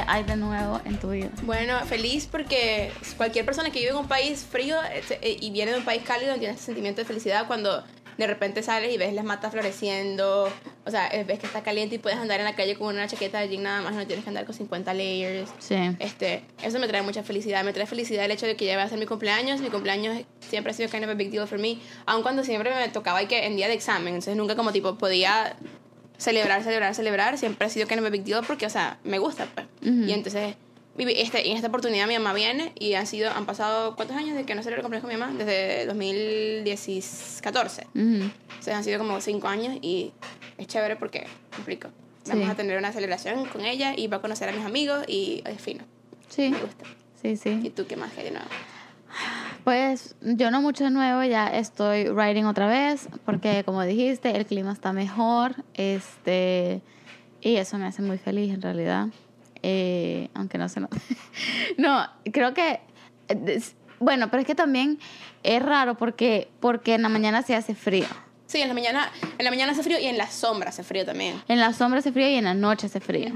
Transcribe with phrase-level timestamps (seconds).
[0.00, 1.28] ¿Qué hay de nuevo en tu vida?
[1.42, 5.78] Bueno, feliz porque cualquier persona que vive en un país frío eh, y viene de
[5.78, 7.84] un país cálido tiene ese sentimiento de felicidad cuando
[8.16, 10.50] de repente sales y ves las matas floreciendo,
[10.86, 13.40] o sea, ves que está caliente y puedes andar en la calle con una chaqueta
[13.40, 15.50] de jean nada más, no tienes que andar con 50 layers.
[15.58, 15.76] Sí.
[15.98, 18.84] Este, eso me trae mucha felicidad, me trae felicidad el hecho de que ya va
[18.84, 21.58] a ser mi cumpleaños, mi cumpleaños siempre ha sido kind of a big deal for
[21.58, 24.72] me, aun cuando siempre me tocaba y que en día de examen, entonces nunca como
[24.72, 25.56] tipo podía
[26.20, 29.18] celebrar, celebrar, celebrar, siempre ha sido kind of a big deal porque, o sea, me
[29.18, 29.66] gusta, pues.
[29.82, 30.54] Y entonces
[30.98, 34.44] este, en esta oportunidad mi mamá viene y han sido han pasado cuántos años de
[34.44, 39.18] que no celebro cumpleaños con mi mamá desde 2014 uh o sea han sido como
[39.22, 40.12] cinco años y
[40.58, 41.88] es chévere porque explico
[42.26, 45.42] vamos a tener una celebración con ella y va a conocer a mis amigos y
[45.46, 45.84] es fino.
[46.28, 46.50] Sí.
[46.50, 46.84] Me gusta.
[47.22, 47.60] Sí sí.
[47.62, 48.46] Y tú qué más que de nuevo
[49.70, 54.44] pues yo no mucho de nuevo, ya estoy writing otra vez, porque como dijiste, el
[54.44, 56.82] clima está mejor, este,
[57.40, 59.06] y eso me hace muy feliz en realidad.
[59.62, 60.88] Eh, aunque no se no,
[62.32, 62.80] creo que.
[64.00, 64.98] Bueno, pero es que también
[65.44, 68.08] es raro porque, porque en la mañana se hace frío.
[68.46, 71.06] Sí, en la mañana, en la mañana hace frío y en la sombra hace frío
[71.06, 71.40] también.
[71.46, 73.32] En la sombra hace frío y en la noche hace frío.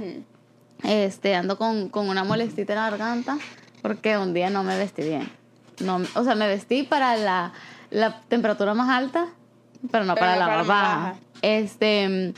[0.83, 3.39] Este, ando con, con, una molestita en la garganta
[3.83, 5.44] porque un día no me vestí bien.
[5.81, 7.53] No, o sea, me vestí para la,
[7.91, 9.27] la temperatura más alta,
[9.91, 11.15] pero no para la más baja.
[11.43, 12.33] Este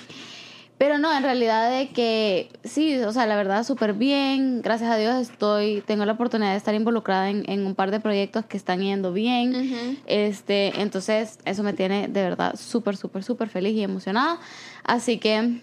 [0.78, 4.60] pero no, en realidad de que sí, o sea, la verdad súper bien.
[4.60, 7.98] Gracias a Dios estoy, tengo la oportunidad de estar involucrada en, en un par de
[7.98, 9.98] proyectos que están yendo bien.
[10.04, 14.38] Este, entonces eso me tiene de verdad súper, súper, súper feliz y emocionada.
[14.84, 15.60] Así que,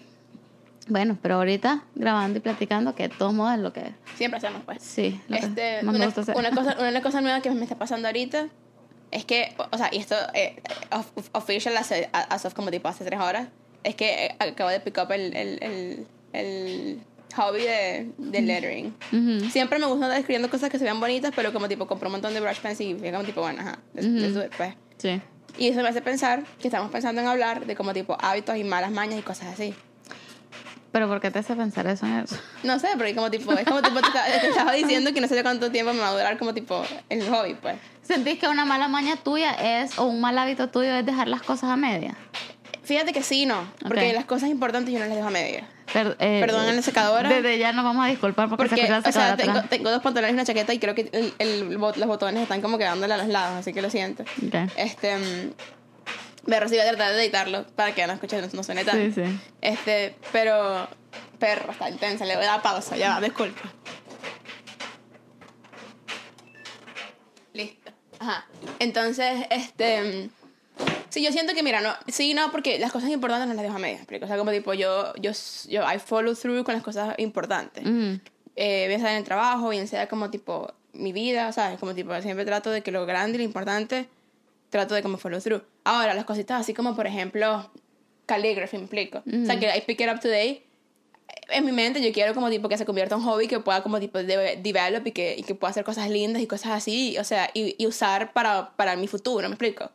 [0.88, 4.62] bueno, pero ahorita grabando y platicando, que de todos modos es lo que siempre hacemos,
[4.64, 4.82] pues.
[4.82, 6.34] Sí, este, una, cosa,
[6.88, 8.48] una cosa nueva que me está pasando ahorita
[9.10, 10.56] es que, o sea, y esto eh,
[11.32, 13.48] official hace, as of como tipo hace tres horas
[13.84, 17.00] es que eh, acabo de pick up el, el, el, el
[17.36, 18.94] hobby de, de lettering.
[19.50, 22.12] Siempre me gusta andar escribiendo cosas que se vean bonitas, pero como tipo compro un
[22.12, 24.74] montón de brush pens y como tipo, bueno, ajá, después.
[24.98, 25.20] Sí.
[25.56, 28.64] Y eso me hace pensar que estamos pensando en hablar de como tipo hábitos y
[28.64, 29.74] malas mañas y cosas así.
[30.94, 32.36] ¿Pero por qué te hace pensar eso en eso?
[32.62, 35.72] No sé, porque como tipo, es como tipo, te, estaba diciendo que no sé cuánto
[35.72, 37.74] tiempo me va a durar como tipo el hobby, pues.
[38.02, 41.42] ¿Sentís que una mala maña tuya es, o un mal hábito tuyo es dejar las
[41.42, 42.14] cosas a media?
[42.84, 43.66] Fíjate que sí, no.
[43.80, 45.66] Porque las cosas importantes yo no las dejo a media.
[45.96, 47.28] eh, Perdón en la secadora.
[47.28, 50.34] Desde ya nos vamos a disculpar porque, porque se o sea, tengo, tengo, dos pantalones
[50.34, 53.26] y una chaqueta y creo que el, el, los botones están como quedándole a los
[53.26, 54.22] lados, así que lo siento.
[54.46, 54.68] Okay.
[54.76, 55.16] Este.
[56.46, 58.96] Voy a tratar de editarlo para que no escuchen, no suene tan.
[58.96, 59.40] Sí, sí.
[59.60, 60.88] Este, pero.
[61.38, 63.60] Perro, está intensa, le voy a dar pausa, ya va, disculpa.
[67.52, 67.92] Listo.
[68.18, 68.46] Ajá.
[68.78, 70.30] Entonces, este
[71.14, 73.76] Sí, yo siento que, mira, no, sí, no, porque las cosas importantes no las dejo
[73.76, 75.30] a medias, O sea, como tipo, yo, yo,
[75.68, 77.84] yo, I follow through con las cosas importantes.
[78.56, 81.78] eh, bien sea en el trabajo, bien sea como tipo mi vida, ¿sabes?
[81.78, 84.08] Como tipo, siempre trato de que lo grande y lo importante,
[84.74, 85.62] trato de como follow through.
[85.84, 87.70] Ahora, las cositas así como, por ejemplo,
[88.26, 89.18] calligraphy, me explico.
[89.18, 90.64] O sea, que I pick it up today.
[91.48, 93.82] En mi mente yo quiero como tipo que se convierta en un hobby que pueda
[93.84, 97.16] como tipo de, develop y que, y que pueda hacer cosas lindas y cosas así,
[97.18, 99.90] o sea, y, y usar para, para mi futuro, ¿me explico?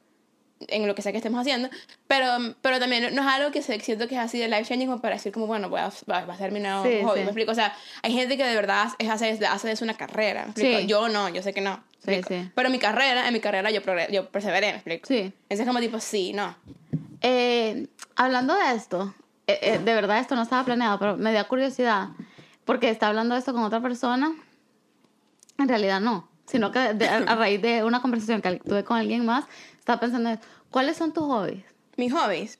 [0.67, 1.69] en lo que sea que estemos haciendo,
[2.07, 4.87] pero, pero también no es algo que se, siento que es así de life changing
[4.87, 7.51] como para decir como, bueno, voy a, va, a ser mi nuevo hobby, me explico,
[7.51, 10.79] o sea, hay gente que de verdad es, hace, hace eso una carrera, ¿me explico?
[10.81, 12.21] yo no, yo sé que no, sí,
[12.55, 15.33] pero mi carrera, en mi carrera yo, yo perseveré, me explico, sí.
[15.49, 16.55] es como tipo, sí, no.
[17.21, 19.13] Eh, hablando de esto,
[19.47, 22.09] eh, eh, de verdad esto no estaba planeado, pero me da curiosidad,
[22.65, 24.33] porque está hablando de esto con otra persona,
[25.57, 29.45] en realidad no, sino que a, raíz de una conversación que tuve con alguien más,
[29.77, 30.39] estaba pensando,
[30.69, 31.63] ¿cuáles son tus hobbies?
[31.97, 32.59] Mis hobbies.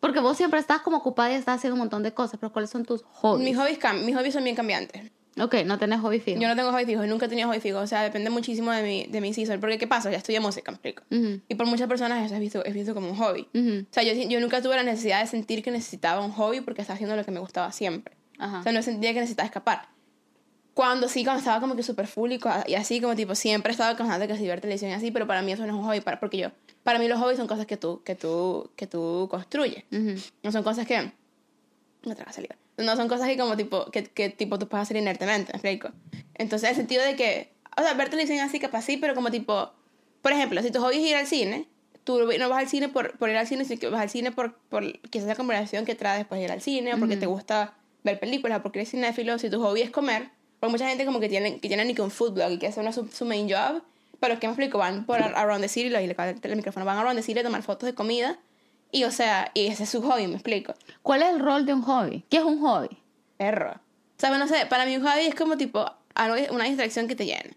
[0.00, 2.70] Porque vos siempre estás como ocupada y estás haciendo un montón de cosas, pero ¿cuáles
[2.70, 3.48] son tus hobbies?
[3.48, 5.10] Mis hobbies, mis hobbies son bien cambiantes.
[5.40, 6.40] Ok, no tenés hobby fijo.
[6.40, 7.78] Yo no tengo hobby fijo, nunca he tenido hobby fijo.
[7.78, 9.60] O sea, depende muchísimo de mi, de mi season.
[9.60, 10.10] Porque, ¿qué pasa?
[10.10, 11.02] Ya estudié música, me explico.
[11.48, 13.48] Y por muchas personas eso es visto, es visto como un hobby.
[13.52, 16.82] O sea, yo, yo nunca tuve la necesidad de sentir que necesitaba un hobby porque
[16.82, 18.16] estaba haciendo lo que me gustaba siempre.
[18.38, 19.88] O sea, no sentía que necesitaba escapar.
[20.74, 24.26] Cuando sí, cuando estaba como que súper full y, así, como tipo, siempre estaba constante
[24.26, 26.18] que se ver televisión y así, pero para mí eso no es un hobby, para,
[26.18, 26.50] porque yo,
[26.82, 29.84] para mí los hobbies son cosas que tú, que tú, que tú construyes.
[30.42, 31.12] No son cosas que,
[32.04, 32.56] no te a salir.
[32.76, 35.90] No son cosas que como tipo, que, que tipo tú puedes hacer inertemente, ¿me explico?
[36.34, 39.70] Entonces, el sentido de que, o sea, ver televisión así capaz sí, pero como tipo,
[40.22, 41.68] por ejemplo, si tu hobby es ir al cine,
[42.02, 44.32] tú no vas al cine por, por ir al cine, sino que vas al cine
[44.32, 47.26] por, por quizás la conversación que trae después de ir al cine, o porque te
[47.26, 50.30] gusta ver películas, o porque eres cinéfilo, si tu hobby es comer,
[50.60, 52.66] porque mucha gente como que tiene, que tiene ni que un food blog y que
[52.66, 53.82] hace una su, su main job,
[54.20, 57.16] pero que me explico, van por around the city, y le el micrófono, van around
[57.16, 58.38] the city a tomar fotos de comida
[58.94, 60.72] Y o sea, y ese es su hobby, me explico.
[61.02, 62.24] ¿Cuál es el rol de un hobby?
[62.30, 62.96] ¿Qué es un hobby?
[63.36, 63.72] Perro.
[63.72, 67.16] O sea, no sé, para mí un hobby es como tipo algo, una distracción que
[67.16, 67.50] te llena.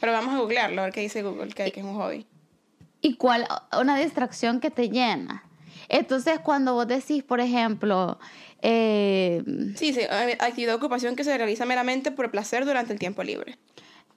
[0.00, 2.26] Pero vamos a googlearlo, a ver qué dice Google, que, que es un hobby.
[3.02, 3.46] ¿Y cuál?
[3.78, 5.44] Una distracción que te llena.
[5.90, 8.18] Entonces, cuando vos decís, por ejemplo,
[8.62, 9.42] eh,
[9.74, 10.00] sí, sí,
[10.38, 13.58] actividad de ocupación que se realiza meramente por placer durante el tiempo libre.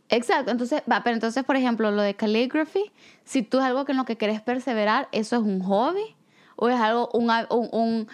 [0.07, 2.93] Exacto, entonces, va, pero entonces, por ejemplo, lo de calligraphy,
[3.25, 6.15] si tú es algo que en lo que querés perseverar, ¿eso es un hobby?
[6.61, 8.07] ¿O es algo, un, un, un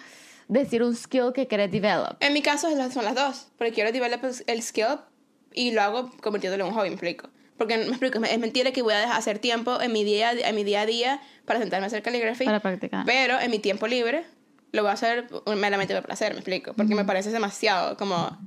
[0.46, 2.16] decir, un skill que querés develop?
[2.20, 5.00] En mi caso son las dos, porque quiero develop el skill
[5.52, 7.28] y lo hago convirtiéndolo en un hobby, me explico.
[7.56, 10.54] Porque me explico, es mentira que voy a dejar hacer tiempo en mi día, en
[10.54, 12.44] mi día a día para sentarme a hacer calligraphy.
[12.44, 13.04] Para practicar.
[13.04, 14.24] Pero en mi tiempo libre
[14.72, 15.26] lo voy a hacer
[15.56, 16.74] meramente por placer, me explico.
[16.74, 18.38] Porque me parece demasiado como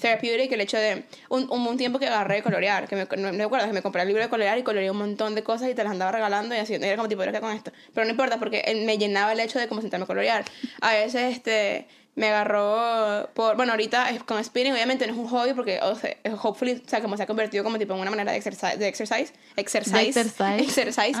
[0.00, 3.44] therapeutic el hecho de un, un, tiempo que agarré de colorear, que me, no, me
[3.44, 5.74] acuerdo que me compré el libro de colorear y coloreé un montón de cosas y
[5.74, 7.72] te las andaba regalando y y era como tipo, ¿qué con esto?
[7.92, 10.44] Pero no importa porque me llenaba el hecho de como sentarme a colorear.
[10.80, 11.86] A veces, este
[12.16, 16.16] me agarró por bueno ahorita con spinning obviamente no es un hobby porque o sea,
[16.42, 18.86] hopefully o sea como se ha convertido como tipo en una manera de exercise de
[18.86, 20.20] exercise exercise
[20.58, 21.18] exercise,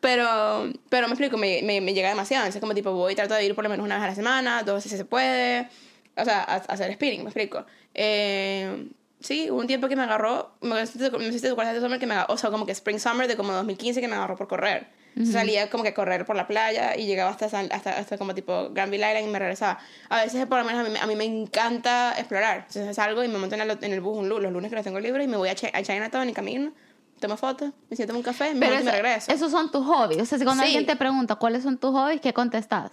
[0.00, 3.44] pero pero me explico me, me, me llega demasiado es como tipo voy trato de
[3.44, 5.68] ir por lo menos una vez a la semana dos veces si se puede
[6.16, 7.64] o sea hacer spinning me explico
[7.94, 8.88] eh,
[9.24, 12.36] sí, hubo un tiempo que me agarró, me hiciste es summer que me agarró, o
[12.36, 14.86] sea, como que Spring Summer de como 2015 que me agarró por correr.
[15.30, 18.70] Salía como que a correr por la playa y llegaba hasta, hasta, hasta como tipo
[18.70, 19.78] Granville Island y me regresaba.
[20.08, 22.64] A veces, por lo menos, a mí, a mí me encanta explorar.
[22.66, 24.82] Entonces salgo y me monto en el, en el bus un, los lunes que no
[24.82, 26.72] tengo libre y me voy a, a Chinatown y camino
[27.20, 29.32] tomo fotos, me siento en un café, me, Pero y me regreso.
[29.32, 30.20] Esos son tus hobbies.
[30.20, 32.90] O sea, si cuando alguien te pregunta cuáles son tus hobbies, ¿qué contestas?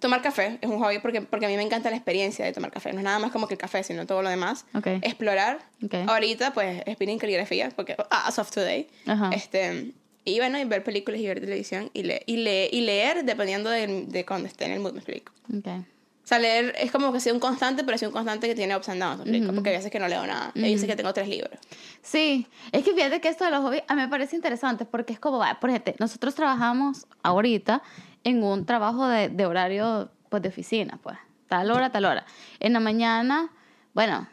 [0.00, 2.70] Tomar café es un hobby porque, porque a mí me encanta la experiencia de tomar
[2.70, 2.92] café.
[2.92, 4.64] No es nada más como que el café, sino todo lo demás.
[5.02, 5.60] Explorar.
[6.08, 8.88] Ahorita, pues, spinning caligrafía, porque as of today.
[9.32, 9.92] Este,
[10.24, 14.06] y bueno, y ver películas y ver televisión y, le, y, y leer dependiendo de,
[14.06, 15.32] de cuando esté en el mood, me explico.
[15.58, 15.84] Okay.
[16.22, 18.76] O sea, leer es como que sea un constante, pero es un constante que tiene
[18.76, 19.52] ups and downs, me explico.
[19.52, 20.52] Porque hay veces que no leo nada.
[20.54, 21.58] Hay veces que tengo tres libros.
[22.02, 25.12] Sí, es que fíjate que esto de los hobbies a mí me parece interesante porque
[25.12, 27.82] es como, por ejemplo, nosotros trabajamos ahorita
[28.24, 31.18] en un trabajo de, de horario pues, de oficina, pues,
[31.48, 32.24] tal hora, tal hora.
[32.58, 33.50] En la mañana,
[33.94, 34.26] bueno,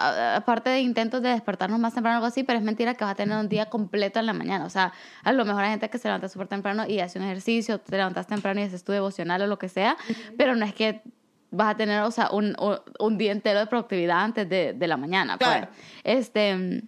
[0.00, 3.12] aparte de intentos de despertarnos más temprano o algo así, pero es mentira que vas
[3.12, 4.64] a tener un día completo en la mañana.
[4.64, 4.92] O sea,
[5.22, 7.96] a lo mejor hay gente que se levanta súper temprano y hace un ejercicio, te
[7.96, 9.96] levantas temprano y haces tu devocional o lo que sea,
[10.38, 11.02] pero no es que
[11.50, 12.56] vas a tener, o sea, un,
[12.98, 15.36] un, día entero de productividad antes de, de la mañana.
[15.36, 15.66] Pues.
[16.04, 16.82] Este,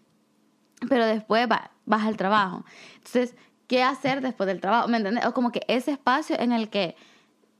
[0.88, 2.64] pero después vas al trabajo.
[2.96, 3.34] Entonces,
[3.72, 5.24] qué hacer después del trabajo, ¿me entiendes?
[5.24, 6.94] O como que ese espacio en el que,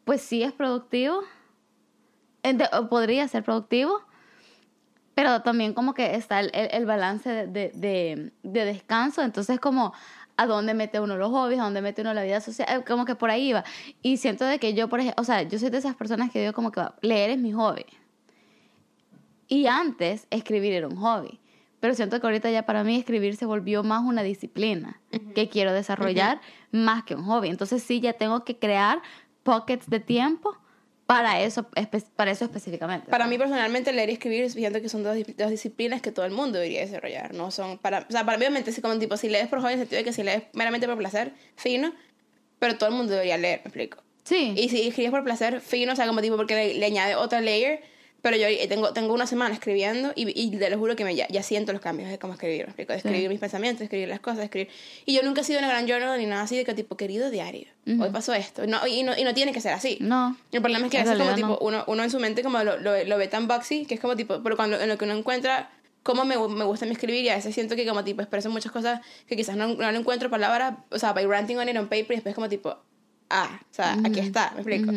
[0.04, 1.22] pues sí es productivo,
[2.90, 4.02] podría ser productivo,
[5.14, 9.94] pero también como que está el, el, balance de, de, de, descanso, entonces como
[10.36, 13.06] a dónde mete uno los hobbies, a dónde mete uno la vida social, eh, como
[13.06, 13.64] que por ahí va.
[14.02, 16.40] Y siento de que yo, por ejemplo, o sea, yo soy de esas personas que
[16.40, 17.86] digo como que leer es mi hobby.
[19.48, 21.41] Y antes escribir era un hobby
[21.82, 25.00] pero siento que ahorita ya para mí escribir se volvió más una disciplina
[25.34, 26.40] que quiero desarrollar
[26.70, 27.48] más que un hobby.
[27.48, 29.02] Entonces sí, ya tengo que crear
[29.42, 30.56] pockets de tiempo
[31.06, 31.66] para eso,
[32.14, 33.10] para eso específicamente.
[33.10, 36.30] Para mí personalmente leer y escribir siento que son dos, dos, disciplinas que todo el
[36.30, 39.28] mundo debería desarrollar, no son para, o sea, para mí obviamente si como tipo si
[39.28, 41.92] lees por hobby en el sentido de que si lees meramente por placer, fino,
[42.60, 43.98] pero todo el mundo debería leer, me explico.
[44.22, 44.54] Sí.
[44.56, 47.40] Y si escribes por placer, fino, o sea, como tipo porque le, le añade otra
[47.40, 47.82] layer
[48.22, 51.26] pero yo tengo, tengo una semana escribiendo y, y te lo juro que me, ya,
[51.28, 52.68] ya siento los cambios de cómo escribir.
[52.76, 54.68] ¿me escribir mis pensamientos, escribir las cosas, escribir.
[55.04, 57.30] Y yo nunca he sido una gran journal ni nada así de que tipo, querido
[57.30, 58.64] diario, hoy pasó esto.
[58.68, 59.98] No, y, no, y no tiene que ser así.
[60.00, 60.36] No.
[60.52, 63.02] El problema es que veces como tipo, uno, uno en su mente como lo, lo,
[63.02, 65.70] lo, ve tan boxy que es como tipo, pero cuando en lo que uno encuentra
[66.04, 68.70] cómo me, me gusta mi escribir y a veces siento que como tipo expreso muchas
[68.70, 72.12] cosas que quizás no, no encuentro palabras, o sea, by ranting on it on paper
[72.12, 72.76] y después como tipo,
[73.30, 74.92] ah, o sea, aquí está, me explico.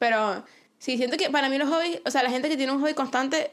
[0.00, 0.44] Pero
[0.78, 2.94] Sí, siento que para mí los hobbies, o sea, la gente que tiene un hobby
[2.94, 3.50] constante,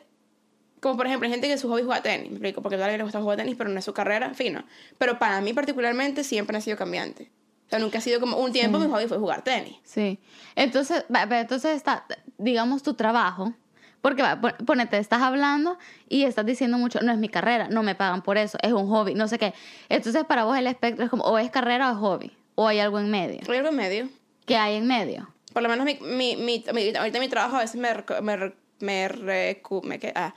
[0.79, 2.79] como por ejemplo, hay gente que su hobby es jugar tenis, me explico, porque a
[2.79, 4.63] alguien le gusta jugar tenis, pero no es su carrera, fino.
[4.97, 7.31] Pero para mí particularmente siempre ha sido cambiante.
[7.65, 9.75] O sea, nunca ha sido como un tiempo mi hobby fue jugar tenis.
[9.83, 10.19] Sí.
[10.55, 12.05] Entonces, entonces está,
[12.37, 13.53] digamos, tu trabajo.
[14.01, 14.23] Porque
[14.67, 18.37] ponete, estás hablando y estás diciendo mucho, no es mi carrera, no me pagan por
[18.37, 19.55] eso, es un hobby, no sé qué.
[19.89, 22.77] Entonces, para vos el espectro es como, o es carrera o es hobby, o hay
[22.77, 23.39] algo en medio.
[23.49, 24.09] Hay algo en medio.
[24.45, 25.33] ¿Qué hay en medio?
[25.55, 27.87] Por lo menos mi, mi, mi, ahorita mi trabajo a veces me,
[28.21, 30.35] me, me, recu, me ah,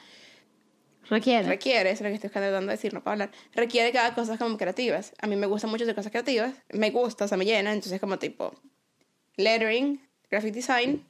[1.10, 1.48] requiere.
[1.48, 3.32] Requiere, es lo que estoy tratando de decir, no puedo hablar.
[3.52, 5.14] Requiere que haga cosas como creativas.
[5.20, 7.98] A mí me gusta mucho hacer cosas creativas, me gusta, o sea, me llena, entonces
[7.98, 8.54] como tipo
[9.34, 11.04] lettering, graphic design,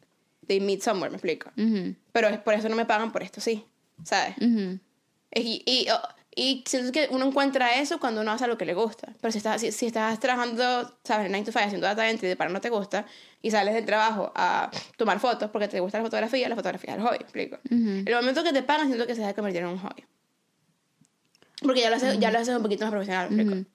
[0.47, 1.51] they meet somewhere, me explico.
[2.13, 3.67] Pero es por eso no me pagan por esto, sí,
[4.05, 4.37] ¿sabes?
[4.39, 5.87] y, y,
[6.39, 9.13] Y siento que uno encuentra eso cuando uno hace lo que le gusta.
[9.21, 11.29] Pero si estás, si, si estás trabajando, ¿sabes?
[11.31, 13.07] 9 to 5, haciendo data entry, de para no te gusta,
[13.43, 17.01] y sales del trabajo a tomar fotos porque te gusta la fotografía, la fotografía es
[17.01, 17.59] el hobby, explico.
[17.69, 20.05] El momento que te pagan, siento que se va a convertir en un hobby.
[21.61, 23.69] Porque ya lo haces, ya lo haces un poquito más profesional, explico.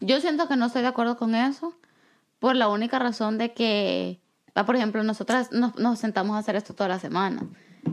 [0.00, 1.74] Yo siento que no estoy de acuerdo con eso
[2.40, 4.20] por la única razón de que,
[4.52, 7.42] por ejemplo, nosotras nos, nos sentamos a hacer esto toda la semana.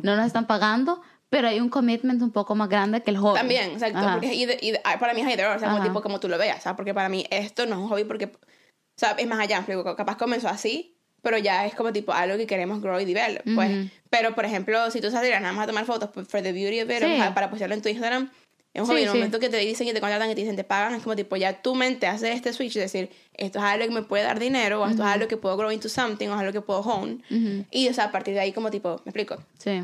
[0.04, 3.38] No nos están pagando, pero hay un commitment un poco más grande que el hobby.
[3.38, 4.00] También, exacto.
[4.14, 6.64] Porque, y, y, para mí es either o sea, como, tipo, como tú lo veas,
[6.64, 6.76] ¿sabes?
[6.76, 9.64] Porque para mí esto no es un hobby porque, o sea, es más allá,
[9.96, 13.92] capaz comenzó así, pero ya es como tipo algo que queremos grow y develop, pues.
[14.10, 16.90] Pero, por ejemplo, si tú salieras nada más a tomar fotos for the beauty of
[16.90, 17.22] it, sí.
[17.34, 18.32] para postearlo en tu Instagram,
[18.74, 19.02] es un hobby.
[19.02, 21.04] en el momento que te dicen y te contratan y te dicen, te pagan, es
[21.04, 24.04] como tipo, ya tu mente hace este switch, es decir, esto es algo que me
[24.04, 26.54] puede dar dinero, o esto es algo que puedo grow into something, o es algo
[26.54, 27.22] que puedo hone.
[27.70, 29.38] Y, o sea, a partir de ahí, como tipo, ¿me explico?
[29.60, 29.84] Sí.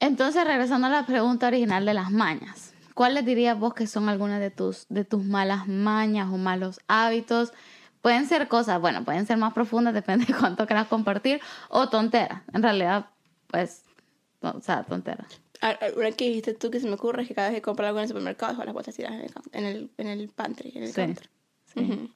[0.00, 4.40] Entonces, regresando a la pregunta original de las mañas, ¿cuáles dirías vos que son algunas
[4.40, 7.52] de tus, de tus malas mañas o malos hábitos?
[8.00, 12.42] Pueden ser cosas, bueno, pueden ser más profundas, depende de cuánto quieras compartir, o tonteras.
[12.52, 13.06] En realidad,
[13.48, 13.84] pues,
[14.40, 15.40] o sea, tonteras.
[15.60, 17.98] Ahora que dijiste tú que se me ocurre es que cada vez que compro algo
[17.98, 19.20] en el supermercado, dejo las botas tiradas
[19.52, 21.14] en el, en el, pantry, en el sí.
[21.74, 22.14] Sí.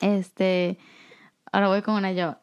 [0.00, 0.78] Este,
[1.50, 2.36] ahora voy con una yo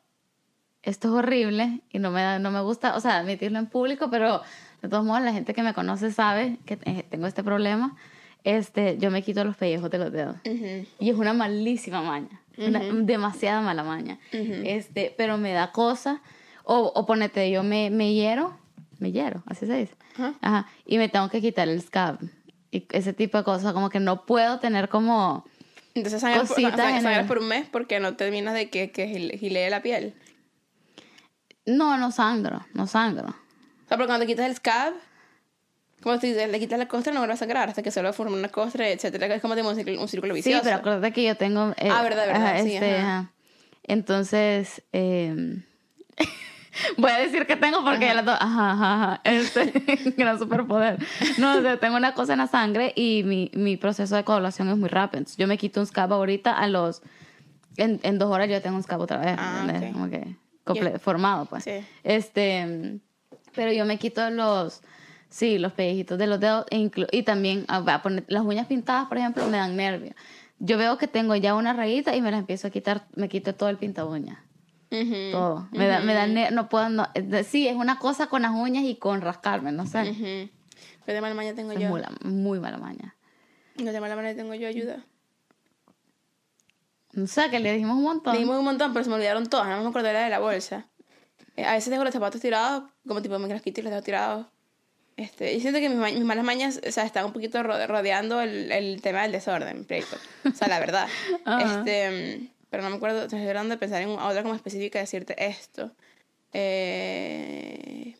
[0.85, 4.09] esto es horrible y no me, da, no me gusta, o sea, admitirlo en público,
[4.09, 4.41] pero
[4.81, 7.95] de todos modos la gente que me conoce sabe que tengo este problema.
[8.43, 10.37] Este, yo me quito los pellejos de los dedos.
[10.99, 14.19] Y es una malísima maña, una demasiada mala maña.
[14.31, 16.21] este, pero me da cosa.
[16.63, 18.55] O, o ponete, yo me, me hiero,
[18.99, 19.95] me hiero, así se dice.
[20.41, 22.19] Ajá, y me tengo que quitar el scab.
[22.71, 25.45] Y ese tipo de cosas, como que no puedo tener como...
[25.95, 29.07] Entonces sangras por, por, un mes porque no terminas de que, que
[29.39, 30.13] gilee la piel.
[31.65, 33.27] No, no sangro, no sangro.
[33.27, 34.93] O sea, pero cuando te quitas el scab,
[36.01, 38.49] como si le quitas la costra, no vuelve a sangrar hasta que solo forma una
[38.49, 39.33] costra, etcétera.
[39.33, 40.59] Es como un círculo, un círculo vicioso.
[40.59, 41.73] Sí, pero acuérdate que yo tengo.
[41.77, 42.63] Eh, ah, verdad, verdad.
[42.63, 43.03] sí, este,
[43.83, 44.83] Entonces.
[44.93, 45.63] Eh,
[46.97, 49.21] voy a decir que tengo porque ya la Ajá, ajá, ajá.
[49.23, 50.99] Este, gran superpoder.
[51.37, 54.69] No, o sea, tengo una cosa en la sangre y mi, mi proceso de coagulación
[54.69, 55.25] es muy rápido.
[55.37, 57.01] yo me quito un scab ahorita a los.
[57.77, 59.35] En, en dos horas yo tengo un scab otra vez.
[59.37, 59.91] Ah, okay.
[59.91, 60.35] Como que
[60.99, 61.63] formado, pues.
[61.63, 61.85] Sí.
[62.03, 62.99] Este,
[63.53, 64.81] pero yo me quito los,
[65.29, 69.07] sí, los pellejitos de los dedos e y también ah, a poner las uñas pintadas,
[69.07, 70.13] por ejemplo, me dan nervio.
[70.59, 73.55] Yo veo que tengo ya una rayita y me la empiezo a quitar, me quito
[73.55, 74.43] todo el pinta uña.
[75.31, 75.67] Todo.
[75.71, 77.09] Me da, me da no puedo, no,
[77.45, 80.01] sí, es una cosa con las uñas y con rascarme, no sé.
[80.11, 80.55] Uh
[81.05, 81.89] ¿Qué de mala maña tengo yo?
[81.89, 83.15] Muy, muy mala maña.
[83.77, 85.05] No de mala maña tengo yo ayuda.
[87.21, 88.33] O sea, que le dijimos un montón.
[88.33, 89.67] Le dijimos un montón, pero se me olvidaron todas.
[89.67, 90.87] No me acuerdo de la de la bolsa.
[91.55, 94.03] Eh, a veces dejo los zapatos tirados, como tipo me los quito y los dejo
[94.03, 94.47] tirados.
[95.17, 98.69] Este, y siento que mis, mis, malas mañas, o sea, están un poquito rodeando el,
[98.71, 99.87] el tema del desorden,
[100.45, 101.07] O sea, la verdad.
[101.63, 105.45] este, pero no me acuerdo, estoy tratando de pensar en otra como específica de decirte
[105.45, 105.91] esto.
[106.51, 108.17] Eh...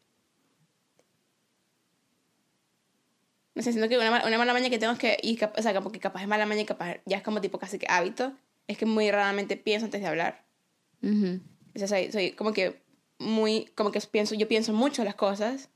[3.56, 5.74] No sé, siento que una, una mala maña que tengo es que, y, o sea,
[5.74, 8.34] como que capaz es mala maña y capaz ya es como tipo casi que hábito,
[8.68, 10.46] es que muy raramente pienso antes de hablar.
[11.02, 12.82] O sea, soy, soy, como que
[13.20, 15.70] muy, como que pienso, yo pienso mucho las cosas,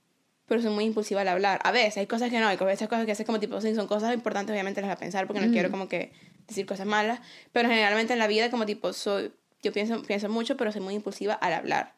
[0.48, 1.60] pero soy muy impulsiva al hablar.
[1.64, 4.14] A veces hay cosas que no, hay veces cosas que haces como tipo, son cosas
[4.14, 6.12] importantes, obviamente las voy a pensar porque no quiero como que
[6.48, 7.20] decir cosas malas,
[7.52, 9.32] pero generalmente en la vida como tipo, soy,
[9.62, 11.96] yo pienso, pienso mucho, pero soy muy impulsiva al hablar.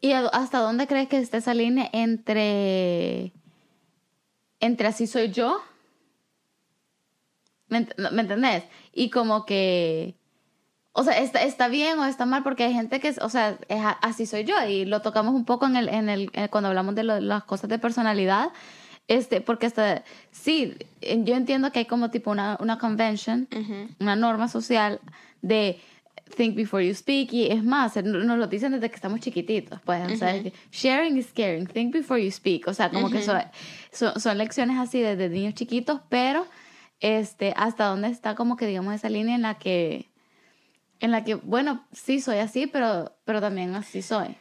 [0.00, 3.32] ¿Y hasta dónde crees que está esa línea entre,
[4.60, 5.60] entre así soy yo
[7.68, 7.86] ¿Me,
[8.20, 8.64] entendés?
[8.92, 10.14] Y como que,
[10.92, 13.82] o sea, está, está bien o está mal porque hay gente que, o sea, es,
[14.02, 17.04] así soy yo y lo tocamos un poco en el, en el, cuando hablamos de
[17.04, 18.50] las cosas de personalidad.
[19.06, 23.48] Este, porque hasta, sí, yo entiendo que hay como tipo una, una convention,
[23.98, 25.00] una norma social
[25.40, 25.80] de
[26.36, 30.12] think before you speak y es más, nos lo dicen desde que estamos chiquititos, pues,
[30.12, 33.40] o sea, sharing is caring, think before you speak, o sea, como que son,
[33.92, 36.46] son, son, lecciones así desde niños chiquitos, pero
[37.00, 40.08] este, hasta dónde está como que digamos esa línea en la que,
[41.00, 44.36] en la que, bueno, sí soy así, pero, pero también así soy.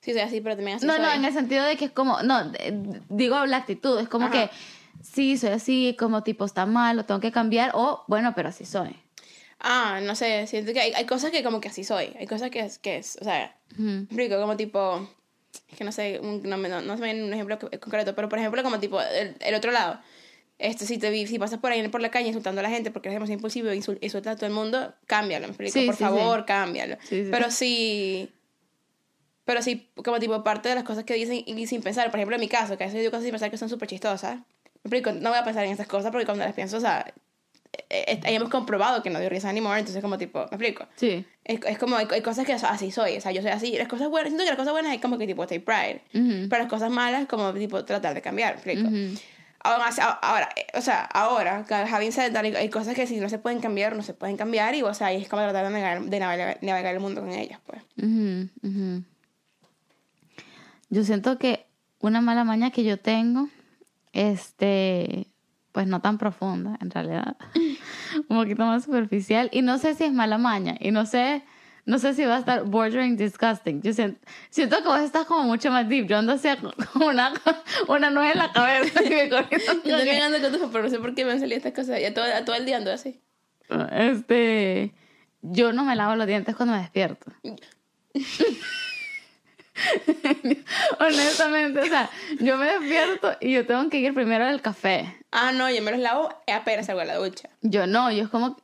[0.00, 1.02] Sí, soy así, pero también así no, soy.
[1.02, 2.52] No, en el sentido de que es como, no,
[3.08, 4.50] digo la actitud, es como que
[5.02, 8.64] sí, soy así, como tipo está mal, lo tengo que cambiar, o bueno, pero así
[8.64, 8.96] soy.
[9.60, 12.50] Ah, no sé, siento que hay, hay cosas que como que así soy, hay cosas
[12.50, 13.54] que es, que es o sea,
[14.08, 15.06] rico, como tipo,
[15.68, 18.80] es que no sé, no, no, no, sé un ejemplo concreto, pero por ejemplo como
[18.80, 20.00] tipo el, el otro lado
[20.60, 23.08] este, si, te, si pasas por ahí por la calle insultando a la gente porque
[23.08, 25.86] eres demasiado impulsivo y insultas a todo el mundo, cámbialo, me explico.
[25.86, 26.96] por favor, cámbialo.
[27.08, 28.30] pero si.
[29.44, 32.10] Pero sí, como tipo parte de las cosas que dicen y sin pensar.
[32.10, 33.88] Por ejemplo, en mi caso, que a veces digo cosas sin pensar que son súper
[33.88, 34.36] chistosas.
[34.36, 37.12] Me explico, no voy a pensar en esas cosas porque cuando las pienso, o sea,
[37.88, 40.86] eh, eh, hemos comprobado que no dio risa anymore, entonces como tipo, ¿me explico?
[40.96, 41.24] Sí.
[41.44, 43.76] Es, es como, hay, hay cosas que así soy, o sea, yo soy así.
[43.76, 46.02] Las cosas buenas, siento que las cosas buenas hay como que tipo take pride,
[46.48, 48.88] pero las cosas malas como tipo tratar de cambiar, ¿me explico?
[48.88, 49.18] Ahora,
[49.62, 53.60] ahora, eh, o sea, ahora, having said that, hay cosas que si no se pueden
[53.60, 56.58] cambiar, no se pueden cambiar, y o sea, es como tratar de navegar, de navegar,
[56.62, 57.82] navegar el mundo con ellas, pues.
[60.88, 61.66] Yo siento que
[62.00, 63.48] una mala maña que yo tengo,
[64.12, 65.26] este,
[65.72, 67.36] pues no tan profunda, en realidad,
[68.28, 71.42] un poquito más superficial, y no sé si es mala maña, y no sé
[71.84, 73.82] no sé si va a estar bordering disgusting.
[73.82, 74.20] Yo siento,
[74.50, 76.06] siento que vos estás como mucho más deep.
[76.06, 76.48] Yo ando así
[76.92, 77.32] como una,
[77.88, 79.02] una nuez en la cabeza.
[79.02, 81.56] Y me yo estoy cagando con tu pero no sé por qué me han salido
[81.56, 82.00] estas cosas.
[82.00, 83.20] Ya todo, todo el día ando así.
[83.92, 84.92] Este.
[85.42, 87.32] Yo no me lavo los dientes cuando me despierto.
[91.00, 95.16] Honestamente, o sea, yo me despierto y yo tengo que ir primero al café.
[95.30, 97.48] Ah, no, yo me los lavo apenas salgo a la ducha.
[97.62, 98.58] Yo no, yo es como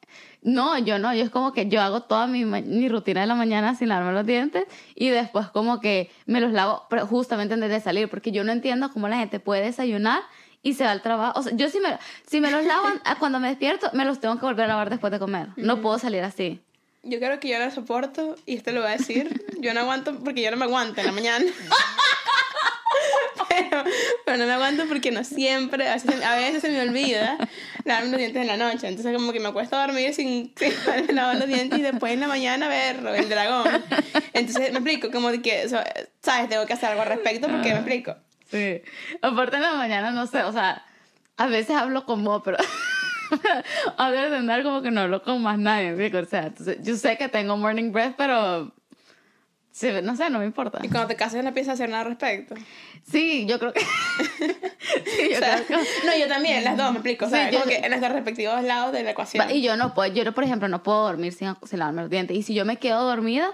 [0.46, 3.34] no, yo no, yo es como que yo hago toda mi, mi rutina de la
[3.34, 7.80] mañana sin lavarme los dientes y después como que me los lavo justamente antes de
[7.80, 10.22] salir, porque yo no entiendo cómo la gente puede desayunar
[10.62, 11.40] y se va al trabajo.
[11.40, 11.98] O sea, yo si me,
[12.28, 12.86] si me los lavo
[13.18, 15.48] cuando me despierto, me los tengo que volver a lavar después de comer.
[15.56, 16.60] No puedo salir así.
[17.02, 20.16] Yo creo que yo no soporto, y esto lo voy a decir, yo no aguanto
[20.20, 21.44] porque yo no me aguanto en la mañana.
[24.24, 27.36] pero, no me aguanto porque no siempre, a veces, se me olvida
[27.84, 28.88] lavarme los dientes en la noche.
[28.88, 32.28] Entonces, como que me cuesta dormir sin, sin lavar los dientes y después en la
[32.28, 33.84] mañana ver el dragón.
[34.32, 36.48] Entonces, me explico, como que, ¿sabes?
[36.48, 38.16] Tengo que hacer algo al respecto porque me explico.
[38.50, 38.82] Sí.
[39.22, 40.84] Aparte, en la mañana, no sé, o sea,
[41.36, 42.58] a veces hablo con vos, pero.
[43.98, 47.28] a de entender como que no hablo con más nadie, O sea, yo sé que
[47.28, 48.72] tengo morning breath, pero
[49.76, 50.78] Sí, no sé, no me importa.
[50.82, 52.54] ¿Y cuando te casas no a hacer nada al respecto?
[53.10, 53.80] Sí, yo creo que...
[55.04, 55.74] sí, yo creo que...
[56.06, 57.26] No, yo también, las dos, me explico.
[57.26, 59.50] O sea, como que en nuestros respectivos lados de la ecuación.
[59.50, 62.34] Y yo no puedo, yo por ejemplo no puedo dormir sin, sin lavarme los dientes.
[62.34, 63.50] Y si yo me quedo dormida,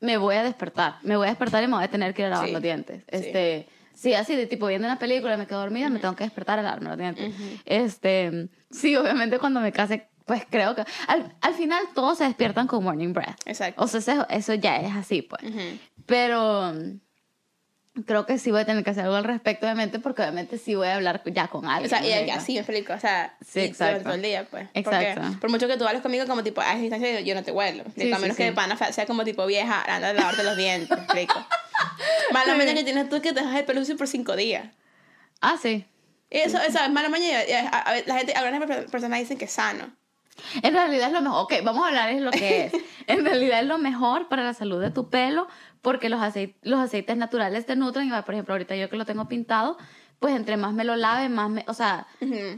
[0.00, 0.96] me voy a despertar.
[1.02, 3.04] Me voy a despertar y me voy a tener que ir a lavar los dientes.
[3.06, 3.68] Este...
[3.94, 6.62] Sí, así de tipo viendo una película, me quedo dormida, me tengo que despertar a
[6.62, 7.34] lavarme los dientes.
[7.66, 12.68] Este, sí, obviamente cuando me case pues creo que al, al, final todos se despiertan
[12.68, 13.40] con morning breath.
[13.46, 13.82] Exacto.
[13.82, 15.42] O sea, eso, eso ya es así, pues.
[16.06, 20.22] Pero mm, creo que sí voy a tener que hacer algo al respecto, obviamente, porque
[20.22, 21.92] obviamente sí voy a hablar ya con alguien.
[21.92, 24.04] O sea, y así me explico, o sea, sí, exacto.
[24.04, 24.68] todo el día, pues.
[24.72, 25.20] Exacto.
[25.20, 27.82] Porque por mucho que tú hables conmigo como tipo, a distancia, yo no te huelo.
[27.96, 30.96] Sí, a menos que de pana sea como tipo vieja, anda a lavarte los dientes,
[30.96, 31.44] me explico.
[32.32, 34.68] Mala mañana que tienes tú que te dejas el peluche por cinco días.
[35.40, 35.84] Ah, sí.
[36.30, 37.40] Eso, esa mala mañana,
[38.06, 39.90] la gente, algunas personas dicen que es sano.
[40.62, 42.72] En realidad es lo mejor, ok, vamos a hablar de lo que es.
[43.06, 45.48] en realidad es lo mejor para la salud de tu pelo
[45.82, 49.04] porque los, aceites, los aceites naturales te nutren y, por ejemplo, ahorita yo que lo
[49.04, 49.78] tengo pintado,
[50.18, 52.06] pues entre más me lo lave, más me, o sea,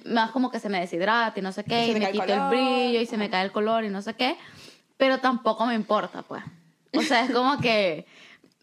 [0.04, 3.00] más como que se me deshidrata y no sé qué, y, me quito el, brillo
[3.00, 4.36] y se me cae el color y no sé qué,
[4.96, 6.42] pero tampoco me importa, pues.
[6.94, 8.06] O sea, es como que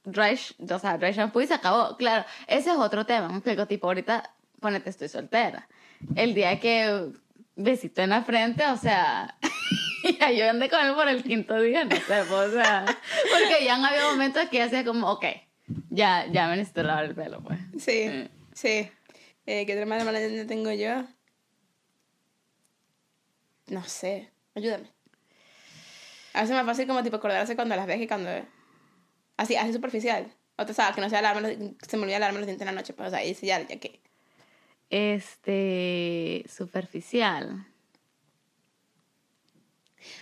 [0.04, 0.38] dry,
[0.70, 1.96] o sea, dry shampoo y se acabó.
[1.98, 4.30] Claro, ese es otro tema, un tipo, ahorita,
[4.60, 5.68] ponete, estoy soltera.
[6.16, 7.12] El día que
[7.60, 9.38] besito en la frente, o sea,
[10.20, 13.66] ya yo andé con él por el quinto día, no sé, pues, o sea, porque
[13.66, 15.26] ya habido momentos que ya hacía como, ok,
[15.90, 17.60] ya, ya me necesito lavar el pelo, pues.
[17.78, 18.90] Sí, sí.
[19.46, 21.06] Eh, ¿Qué otra mala mala tengo yo?
[23.68, 24.92] No sé, ayúdame.
[26.34, 28.30] A veces me fácil como tipo acordarse cuando las ves y cuando...
[29.38, 30.32] Así, así superficial.
[30.58, 32.94] O sabes que no se, alarme, se me olvida alarme los dientes en la noche,
[32.94, 34.02] pues, o sea, y ya, ya que
[34.90, 37.66] este superficial.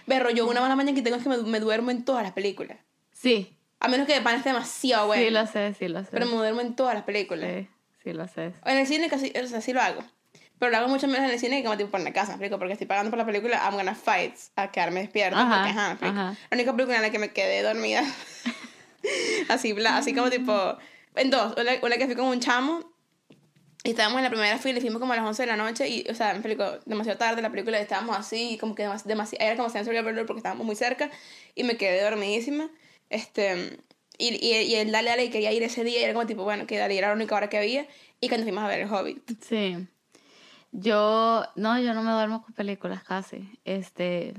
[0.06, 2.78] Berro, yo una mala mañana que tengo es que me, duermo en todas las películas.
[3.12, 3.56] Sí.
[3.80, 5.24] A menos que de pan esté demasiado bueno.
[5.24, 6.10] Sí, lo sé, sí, lo sé.
[6.12, 7.50] Pero me duermo en todas las películas.
[7.50, 7.68] Sí,
[8.04, 8.54] sí, lo sé.
[8.66, 10.04] En el cine casi, o sea, sí lo hago.
[10.60, 12.58] Pero lo hago mucho menos en el cine que como tipo por la casa, explico,
[12.58, 15.40] porque estoy pagando por la película, I'm gonna fight a quedarme despierta.
[15.40, 18.04] Ajá, porque, ajá, La única película en la que me quedé dormida,
[19.50, 20.78] así, bla, así como tipo,
[21.16, 22.97] en dos, una, una que fui con un chamo
[23.88, 25.88] y estábamos en la primera fila y fuimos como a las 11 de la noche
[25.88, 29.46] y, o sea, me explico, demasiado tarde la película, estábamos así y como que demasiado,
[29.46, 31.10] era como sensory overload porque estábamos muy cerca
[31.56, 32.70] y me quedé dormidísima.
[33.10, 33.80] Este,
[34.18, 36.68] y, y, y el dale, dale, quería ir ese día y era como tipo, bueno,
[36.68, 37.88] que dale, era la única hora que había
[38.20, 39.42] y cuando fuimos a ver El Hobbit.
[39.42, 39.88] Sí.
[40.74, 43.58] Yo, no, yo no me duermo con películas casi.
[43.64, 44.34] Este,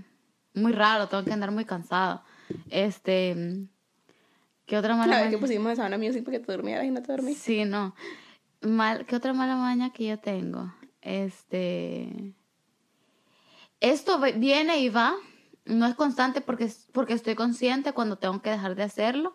[0.52, 2.22] muy raro, tengo que andar muy cansado.
[2.68, 3.34] Este,
[4.66, 5.22] ¿qué otra mala?
[5.22, 7.38] vez que pusimos esa music porque te durmieras y no te dormís.
[7.38, 7.94] Sí, no
[8.60, 10.72] mal, ¿qué otra mala maña que yo tengo?
[11.00, 12.34] Este,
[13.80, 15.14] esto viene y va,
[15.64, 19.34] no es constante porque, porque estoy consciente cuando tengo que dejar de hacerlo.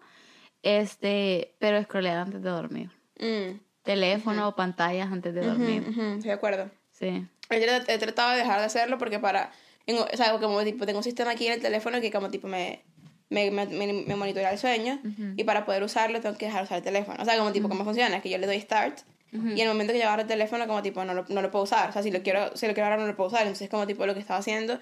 [0.62, 2.89] Este, pero scrollear antes de dormir.
[3.19, 3.59] Mm.
[3.83, 5.83] Teléfono o pantallas antes de dormir.
[5.88, 6.69] Estoy de acuerdo.
[6.91, 7.27] Sí.
[7.49, 9.51] He, he tratado de dejar de hacerlo porque para...
[9.86, 12.47] en- o sea, como tipo, tengo un sistema aquí en el teléfono que como tipo
[12.47, 12.81] me,
[13.29, 15.01] me, me, monitorea el sueño
[15.36, 17.21] y para poder usarlo tengo que dejar de usar el teléfono.
[17.21, 18.15] O sea, como tipo, ¿cómo funciona?
[18.15, 18.99] Es que yo le doy start
[19.34, 21.50] y en el momento que yo agarro el teléfono como tipo no lo, no lo
[21.52, 21.89] puedo usar.
[21.89, 23.41] O sea, si lo quiero, si lo quiero agarrar no lo puedo usar.
[23.41, 24.80] Entonces como tipo lo que estaba haciendo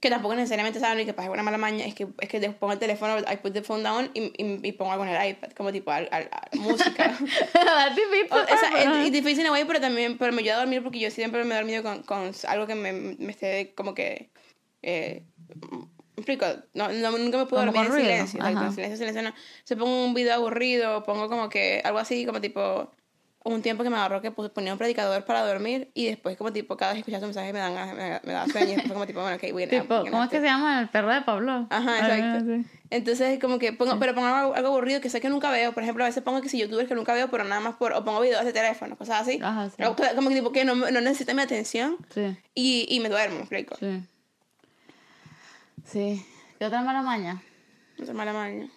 [0.00, 2.72] que tampoco necesariamente saben y que pasa una mala maña es que es que pongo
[2.72, 5.50] el teléfono I put the phone down y, y, y pongo algo en el iPad
[5.50, 7.14] como tipo al, al- al- música
[8.30, 9.04] O- o sea, Ajá.
[9.04, 11.54] es, difícil en way, pero también pero me ayuda a dormir porque yo siempre me
[11.54, 14.30] he dormido con, con algo que me, me esté como que.
[14.82, 15.22] Eh,
[15.70, 15.86] ¿me
[16.16, 16.46] explico?
[16.72, 18.40] No, no, nunca me puedo Como dormir en ruido, silencio.
[18.42, 18.66] ajá.
[18.66, 19.34] en silencio, silencio no.
[19.64, 22.90] Se pongo un video aburrido, pongo como que algo así, como tipo.
[23.42, 26.76] Un tiempo que me agarró que ponía un predicador para dormir y después, como tipo,
[26.76, 28.72] cada vez que escuchas un mensaje me, dan, me, me sueño.
[28.72, 30.88] Y después, como tipo, bueno, ok, voy a Tipo, ¿cómo es que se llama el
[30.90, 31.66] perro de Pablo?
[31.70, 32.44] Ajá, exacto.
[32.44, 32.66] sí.
[32.90, 35.72] Entonces, como que pongo, pero pongo algo, algo aburrido que sé que nunca veo.
[35.72, 37.92] Por ejemplo, a veces pongo que si youtubers que nunca veo, pero nada más por,
[37.94, 39.38] o pongo videos de teléfono, cosas así.
[39.42, 39.82] Ajá, sí.
[39.82, 43.40] Como que tipo que no, no necesita mi atención Sí, y, y me duermo, me
[43.42, 43.76] explico.
[43.76, 44.02] sí.
[45.86, 46.26] Sí.
[46.58, 47.42] ¿Qué otra mala maña?
[48.04, 48.68] Sé, mala maña.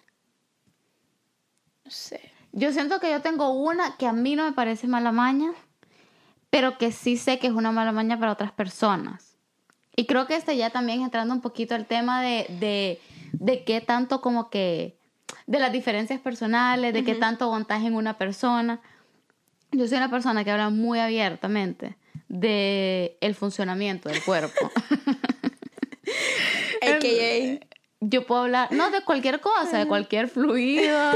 [1.84, 2.20] No sé.
[2.56, 5.50] Yo siento que yo tengo una que a mí no me parece mala maña,
[6.50, 9.36] pero que sí sé que es una mala maña para otras personas.
[9.96, 13.00] Y creo que este ya también entrando un poquito al tema de, de,
[13.32, 14.96] de qué tanto como que,
[15.48, 18.80] de las diferencias personales, de qué tanto aguantas en una persona.
[19.72, 21.96] Yo soy una persona que habla muy abiertamente
[22.28, 24.70] de el funcionamiento del cuerpo.
[26.82, 27.66] AKA.
[28.06, 31.12] Yo puedo hablar, no de cualquier cosa, de cualquier fluido,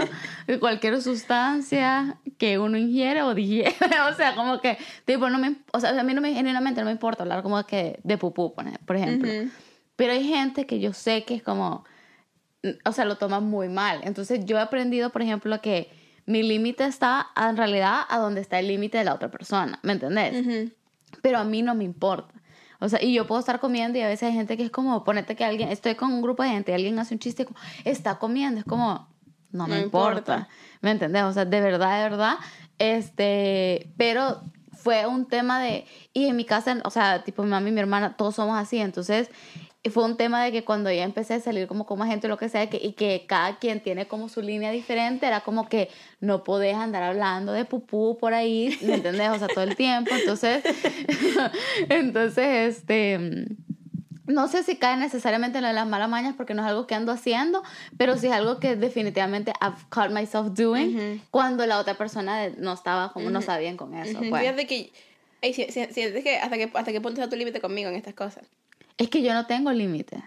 [0.47, 3.75] de cualquier sustancia que uno ingiere o digiere.
[4.11, 6.87] O sea, como que, tipo, no me, o sea, a mí no me, genuinamente no
[6.87, 9.31] me importa hablar como que de pupú, por ej- por ejemplo.
[9.97, 11.85] Pero hay gente que yo sé que es como,
[12.85, 14.01] o sea, lo toma muy mal.
[14.05, 15.91] Entonces yo he aprendido, por ejemplo, que
[16.27, 19.93] mi límite está en realidad a donde está el límite de la otra persona, ¿me
[19.93, 20.47] entendés?
[21.23, 22.35] Pero a mí no me importa.
[22.81, 25.03] O sea, y yo puedo estar comiendo y a veces hay gente que es como,
[25.05, 27.59] ponete que alguien, estoy con un grupo de gente y alguien hace un chiste como,
[27.85, 29.09] está comiendo, es como,
[29.51, 30.19] no me No importa.
[30.19, 30.49] importa.
[30.81, 31.25] ¿Me entendés?
[31.25, 32.35] O sea, de verdad, de verdad,
[32.79, 34.41] este, pero
[34.73, 37.81] fue un tema de, y en mi casa, o sea, tipo mi mamá y mi
[37.81, 39.29] hermana, todos somos así, entonces
[39.91, 42.37] fue un tema de que cuando ya empecé a salir como con más gente lo
[42.39, 45.89] que sea, que, y que cada quien tiene como su línea diferente, era como que
[46.21, 49.31] no podés andar hablando de pupú por ahí, ¿me entendés?
[49.31, 50.63] O sea, todo el tiempo, entonces,
[51.89, 53.47] entonces, este,
[54.27, 56.87] no sé si cae necesariamente en lo de las malas mañas porque no es algo
[56.87, 57.63] que ando haciendo,
[57.97, 62.73] pero sí es algo que definitivamente I've caught myself doing cuando la otra persona no
[62.73, 64.19] estaba como, no sabían con eso.
[64.21, 64.31] Ujú.
[64.31, 64.43] pues.
[64.43, 64.93] Fíjate que.
[65.41, 67.95] ey, si- si- sientes que hasta, que hasta qué punto está tu límite conmigo en
[67.97, 68.45] estas cosas.
[68.99, 70.23] Es que yo no tengo límite.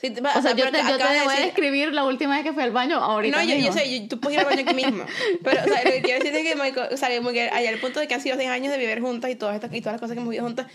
[0.00, 2.42] Sí, te- O sea, yo te, yo te de voy a describir la última vez
[2.44, 4.62] que fui al baño ahorita No, yo, yo sé, yo- tú puedes ir al baño
[4.66, 5.04] aquí mismo.
[5.44, 7.70] Pero, o sea, lo que quiero decir es que, Michael, o sea, como que allá
[7.70, 9.80] el punto de que han sido 10 años de vivir juntas y todas, estas, y
[9.80, 10.66] todas las cosas que hemos vivido juntas,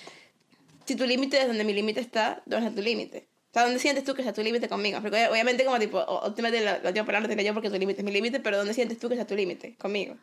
[0.85, 3.27] si tu límite es donde mi límite está, ¿dónde está tu límite?
[3.49, 4.99] O sea, ¿dónde sientes tú que está tu límite conmigo?
[5.01, 8.01] Porque obviamente, como tipo, o- últimamente la, la última palabra la yo porque tu límite
[8.01, 10.15] es mi límite, pero ¿dónde sientes tú que está tu límite conmigo?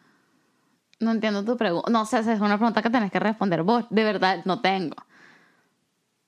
[1.00, 1.90] No entiendo tu pregunta.
[1.90, 3.84] No sé, esa es una pregunta que tenés que responder vos.
[3.90, 4.94] De verdad, no tengo.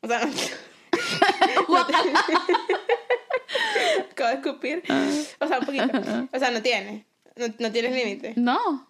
[0.01, 0.33] O sea, no.
[4.11, 4.83] Acabo de escupir.
[5.41, 5.85] O sea, un poquito.
[6.33, 7.05] O sea, no tienes.
[7.37, 8.35] No, no tienes límite.
[8.37, 8.89] No.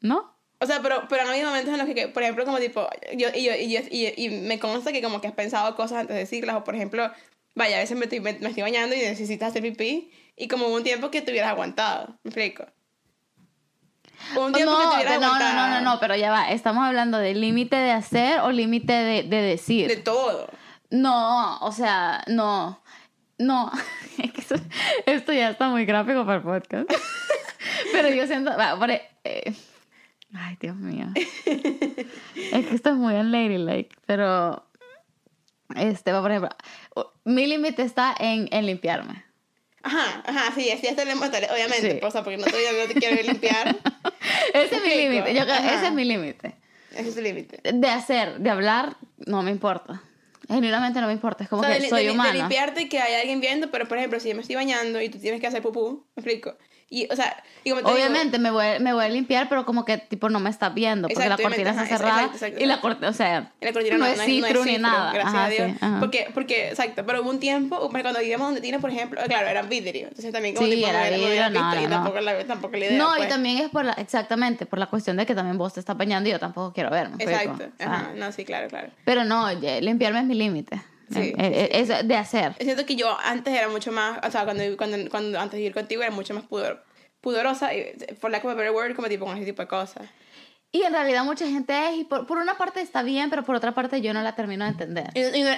[0.00, 0.32] No.
[0.58, 3.28] O sea, pero, pero no hay momentos en los que, por ejemplo, como tipo, yo,
[3.34, 6.14] y, yo, y, yo- y, y me consta que como que has pensado cosas antes
[6.14, 7.10] de decirlas, o por ejemplo,
[7.56, 10.68] vaya, a veces me estoy, me, me estoy bañando y necesitas hacer pipí, y como
[10.68, 12.64] hubo un tiempo que te hubieras aguantado, ¿me explico?
[14.36, 15.68] Hubo un tiempo no, que te hubieras no, no, aguantado.
[15.68, 16.52] no, no, no, pero ya va.
[16.52, 19.88] Estamos hablando de límite de hacer o límite de, de decir.
[19.88, 20.48] De todo.
[20.92, 22.80] No, o sea, no.
[23.38, 23.70] No.
[24.22, 24.60] Es
[25.06, 26.90] esto ya está muy gráfico para el podcast.
[27.92, 28.56] Pero yo siento.
[28.56, 29.54] va, por e- eh,
[30.34, 31.06] ay, Dios mío.
[31.16, 33.96] Es que esto es muy unladylike.
[34.06, 34.64] Pero.
[35.74, 36.50] Este, va, por ejemplo.
[37.24, 39.24] Mi límite está en, en limpiarme.
[39.82, 41.98] Ajá, ajá, sí, así hasta le obviamente, Sí.
[42.00, 43.76] pues, o sea, porque no te, no te quiero limpiar.
[44.54, 45.34] Ese es mi límite.
[45.34, 45.74] Yo creo- Ajá.
[45.74, 46.54] Ese es mi límite.
[46.92, 47.60] Ese es tu límite.
[47.72, 50.02] De hacer, de hablar, no me importa.
[50.48, 51.44] Genuinamente no me importa.
[51.44, 52.32] Es como O sea, que de, soy de- de humana.
[52.32, 55.18] limpiarte que hay alguien viendo, pero por ejemplo, si yo me estoy bañando y tú
[55.18, 56.56] tienes que hacer pupú, me explico.
[56.94, 59.64] Y, o sea, y como te digo- Obviamente me voy, me voy a limpiar, pero
[59.64, 62.62] como que tipo no me estás viendo, porque la cortina está ajá, cerrada exacto, exacto,
[62.62, 65.10] y la cortina, o sea, la cortina no, no, es no see-through ni nada.
[65.14, 65.70] Gracias Ajá, a Dios.
[65.72, 69.48] sí, porque, porque, exacto, pero hubo un tiempo, cuando vivíamos donde tienes, por ejemplo, claro,
[69.48, 70.08] era vidrio.
[70.08, 71.88] Entonces también como Sí, tipo, era vidrio, no, no, y no.
[71.88, 72.98] tampoco la, tampoco la idea.
[72.98, 73.26] no, pues.
[73.26, 75.96] y también es por la, exactamente, por la cuestión de que también vos te estás
[75.96, 77.16] bañando y yo tampoco quiero verme.
[77.24, 78.90] Exacto, ajá, no, sí, claro, claro.
[79.06, 79.48] Pero no,
[79.80, 80.78] limpiarme es mi límite.
[81.12, 82.54] Sí, Eh, eh, es de hacer.
[82.60, 85.74] Siento que yo antes era mucho más, o sea, cuando, cuando, cuando antes de ir
[85.74, 86.84] contigo era mucho más pudor,
[87.20, 90.08] pudorosa, y, por la como better word, como tipo con ese tipo de cosas.
[90.74, 93.54] Y en realidad mucha gente es, y por, por, una parte está bien, pero por
[93.54, 95.10] otra parte yo no la termino de entender.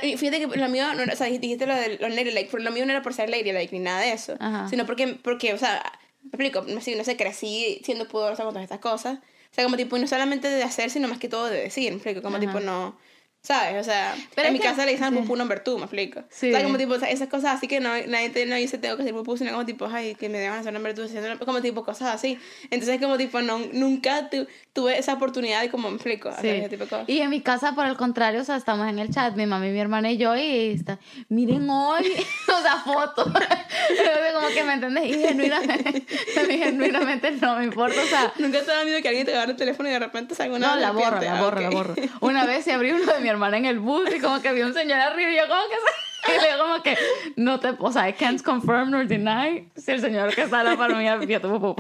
[0.03, 2.73] Y, fíjate que lo mío, no, o sea, dijiste lo de los ladylike, pero lo
[2.73, 4.37] mío no era por ser ladylike ni nada de eso,
[4.69, 5.81] sino porque, porque, o sea,
[6.23, 9.19] me explico, no sé, crecí siendo pudorosa con todas estas cosas.
[9.19, 11.97] O sea, como tipo, no solamente de hacer, sino más que todo de decir, me
[11.99, 12.99] explico, como tipo, no
[13.45, 13.79] ¿Sabes?
[13.79, 16.25] O sea, en mi casa le dicen pupú number two, me explico.
[16.31, 16.49] Sí.
[16.49, 19.15] O sea, como tipo, esas cosas así que no, nadie no dice tengo que hacer
[19.15, 21.05] pupú, sino como tipo, ay, que me dejan hacer number two,
[21.45, 22.39] como tipo cosas así.
[22.71, 24.31] Entonces, como tipo, no, nunca
[24.73, 27.07] tuve esa oportunidad de como me explico, hacer ese tipo de cosas.
[27.07, 29.69] Y en mi casa, por el contrario, o sea, estamos en el chat, mi mamá
[29.69, 32.13] y mi hermana y yo, y está, miren hoy,
[32.49, 33.27] o sea, fotos.
[34.35, 38.33] como que me entiendes, y genuinamente, genuinamente no me importa, o sea.
[38.39, 40.75] Nunca te da miedo que alguien te agarre el teléfono y de repente salga una.
[40.75, 41.95] No, la borro, la borro, la borro.
[42.21, 44.63] Una vez se abrió uno de mi hermana en el bus y como que vi
[44.63, 45.77] un señor arriba y yo como que...
[46.27, 46.97] Y le digo como que
[47.37, 50.75] no te, o sea, I can't confirm nor deny si el señor que está la
[50.75, 51.77] para mí vio tu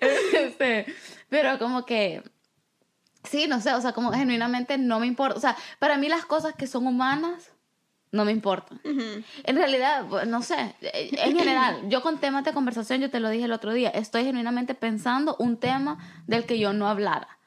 [0.00, 0.86] Este,
[1.28, 2.22] pero como que
[3.24, 6.24] sí, no sé, o sea, como genuinamente no me importa, o sea, para mí las
[6.24, 7.52] cosas que son humanas
[8.12, 8.78] no me importan.
[8.84, 13.46] En realidad, no sé, en general, yo con temas de conversación, yo te lo dije
[13.46, 17.38] el otro día, estoy genuinamente pensando un tema del que yo no hablara.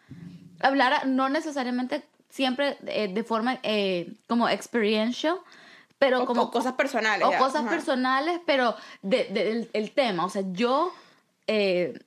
[0.59, 2.03] Hablara no necesariamente
[2.35, 5.37] siempre eh, de forma eh, como experiential,
[5.97, 6.51] pero como...
[6.51, 7.25] cosas personales.
[7.25, 10.25] O cosas personales, pero de, el, tema.
[10.25, 10.93] O sea, yo...
[11.47, 11.97] Eh,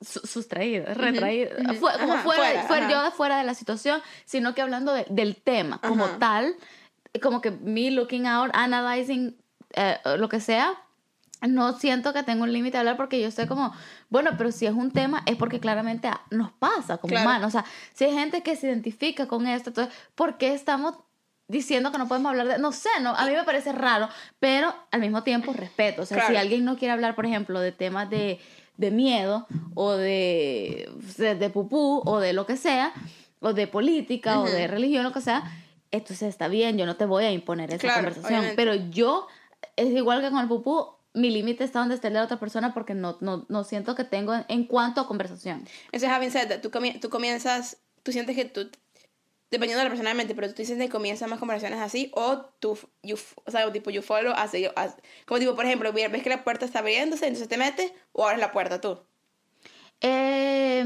[0.00, 1.74] sustraída, retraída, como
[2.18, 6.54] fuera, fuera, yo de fuera de la situación, sino que hablando del tema como tal,
[7.22, 9.34] como que me looking out, analyzing
[10.18, 10.74] lo que sea,
[11.46, 13.72] no siento que tengo un límite de hablar porque yo sé como,
[14.08, 17.48] bueno, pero si es un tema es porque claramente nos pasa como humanos.
[17.48, 20.94] O sea, si hay gente que se identifica con esto, entonces, ¿por qué estamos
[21.48, 22.58] diciendo que no podemos hablar de...
[22.58, 26.02] No sé, no, a mí me parece raro, pero al mismo tiempo respeto.
[26.02, 28.40] O sea, si alguien no quiere hablar, por ejemplo, de temas de,
[28.76, 32.92] de miedo o de, de, pupú o de lo que sea,
[33.40, 35.44] o de política o de religión, lo que sea,
[35.90, 38.46] entonces está bien, yo no te voy a imponer esa conversación.
[38.56, 39.28] Pero yo,
[39.76, 42.94] es igual que con el pupú, mi límite está donde esté la otra persona porque
[42.94, 45.66] no, no, no siento que tengo en, cuanto a conversación.
[45.86, 48.68] Entonces, having said tú, tú comienzas, tú sientes que tú,
[49.50, 52.76] dependiendo de la persona mente, pero tú sientes que comienzas más conversaciones así o tú,
[53.02, 54.66] you, o sea, tipo, you follow, así,
[55.24, 58.40] como tipo, por ejemplo, ves que la puerta está abriéndose, entonces te metes o abres
[58.40, 58.98] la puerta tú.
[60.00, 60.82] Eh,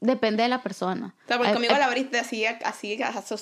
[0.00, 1.14] depende de la persona.
[1.24, 3.34] O sea, porque conmigo la abriste así, así, así,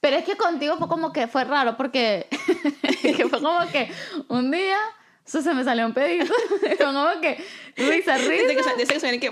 [0.00, 2.28] Pero es que contigo fue como que fue raro, porque
[3.02, 3.90] que fue como que
[4.28, 4.78] un día
[5.26, 6.32] eso se me salió un pedito.
[6.78, 7.42] como que
[7.76, 8.74] risa, risa.
[8.76, 9.30] Dice que, que,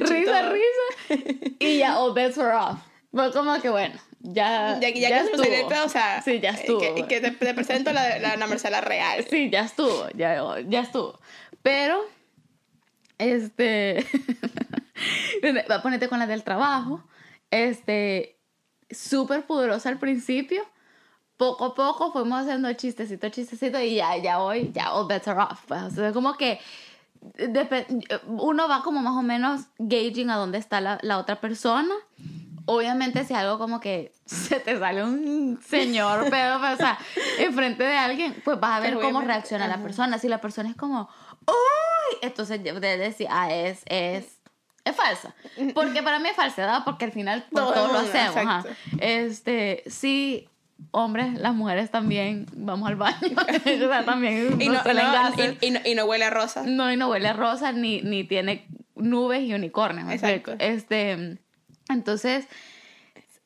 [0.00, 1.24] risa, risa.
[1.60, 2.78] Y ya, all bets were off.
[3.12, 4.78] Fue como que bueno, ya.
[4.80, 5.84] Ya, ya, ya que estuvo.
[5.84, 6.22] o sea.
[6.22, 6.82] Sí, ya estuvo.
[6.96, 9.24] Y que, te, presento la, la, Marcela real.
[9.30, 11.18] Sí, ya estuvo, ya, ya estuvo.
[11.62, 12.04] Pero,
[13.18, 14.04] este.
[15.70, 17.04] va a ponerte con la del trabajo.
[17.50, 18.36] Este.
[18.90, 20.66] Súper poderosa al principio
[21.38, 25.64] poco a poco fuimos haciendo chistecito, chistecito y ya, ya hoy, ya all better off.
[25.66, 25.84] Pues.
[25.84, 26.60] O sea, como que
[28.26, 31.94] uno va como más o menos gauging a dónde está la, la, otra persona.
[32.66, 36.98] Obviamente si algo como que se te sale un señor pero pues, o sea,
[37.38, 40.18] enfrente de alguien, pues vas a ver cómo reacciona la persona.
[40.18, 41.08] Si la persona es como,
[41.46, 42.18] ¡Uy!
[42.22, 44.40] Entonces de decir, ah, es, es,
[44.84, 45.34] es falsa.
[45.72, 48.66] Porque para mí es falsedad, porque al final pues, todo, lo hacemos.
[48.98, 50.48] Este, sí
[50.90, 53.16] hombres, las mujeres también vamos al baño.
[53.84, 54.80] o sea, también y no,
[55.84, 56.62] y, no, huele a rosa.
[56.64, 60.10] No, y no huele a rosa, ni, ni tiene nubes y unicornios.
[60.10, 60.54] Exacto.
[60.58, 61.38] Este,
[61.88, 62.46] entonces,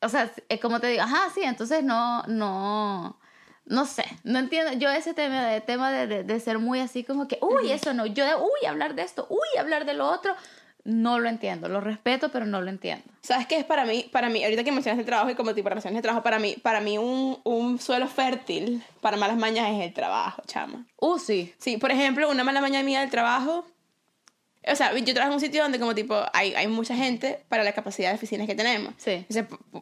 [0.01, 3.19] o sea, es como te digo, ajá, sí, entonces no, no,
[3.65, 4.73] no sé, no entiendo.
[4.73, 8.05] Yo ese tema de, tema de, de, ser muy así como que, uy, eso no,
[8.05, 10.35] yo de, uy, hablar de esto, uy, hablar de lo otro
[10.83, 11.69] no lo entiendo.
[11.69, 13.05] Lo respeto, pero no lo entiendo.
[13.21, 14.09] ¿Sabes qué es para mí?
[14.11, 16.39] Para mí, ahorita que mencionas el trabajo y como tipo de relaciones de trabajo, para
[16.39, 20.85] mí, para mí un, un suelo fértil para malas mañas es el trabajo, chama.
[20.99, 21.53] Uh, sí.
[21.57, 23.65] Sí, por ejemplo, una mala maña mía del trabajo
[24.71, 27.63] o sea, yo trabajo en un sitio donde como tipo hay, hay mucha gente para
[27.63, 28.93] la capacidad de oficinas que tenemos.
[28.97, 29.25] Sí.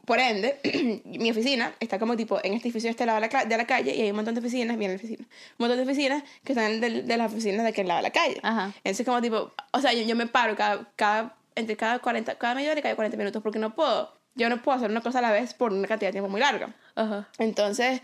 [0.06, 0.60] por ende,
[1.06, 3.66] mi oficina está como tipo en este edificio de este lado de la, de la
[3.66, 6.82] calle y hay un montón de oficinas, bien oficina, un montón de oficinas que están
[6.82, 8.40] de, de las oficinas de aquel lado de la calle.
[8.44, 8.72] Ajá.
[8.84, 12.56] Entonces como tipo, o sea, yo, yo me paro cada, cada, entre cada 40, cada
[12.56, 15.20] media hora y cada 40 minutos porque no puedo, yo no puedo hacer una cosa
[15.20, 16.76] a la vez por una cantidad de tiempo muy larga.
[16.96, 17.30] Ajá.
[17.38, 18.02] Entonces,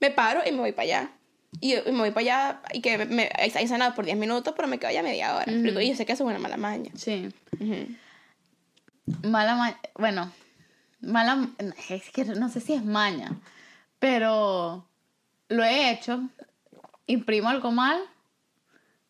[0.00, 1.10] me paro y me voy para allá.
[1.60, 4.78] Y, me voy para allá y que me, he sanado por 10 minutos, pero me
[4.78, 5.50] quedo ya media hora.
[5.50, 6.92] Y yo sé que eso es una mala maña.
[6.94, 7.28] Sí.
[9.22, 9.78] Mala maña.
[9.94, 10.32] Bueno,
[11.00, 11.48] mala.
[11.88, 13.32] Es que no sé si es maña,
[13.98, 14.86] pero
[15.48, 16.20] lo he hecho.
[17.06, 17.98] Imprimo algo mal.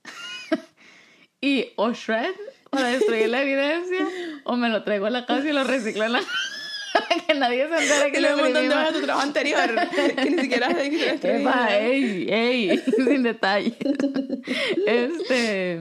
[1.40, 2.34] y o shred
[2.70, 4.06] para destruir la evidencia
[4.44, 6.20] o me lo traigo a la casa y lo reciclo en la
[7.26, 10.30] que nadie se entere que le un montón de horas de tu trabajo anterior que
[10.30, 13.76] ni siquiera has Epa, ey, ey, sin detalle.
[14.86, 15.80] Este...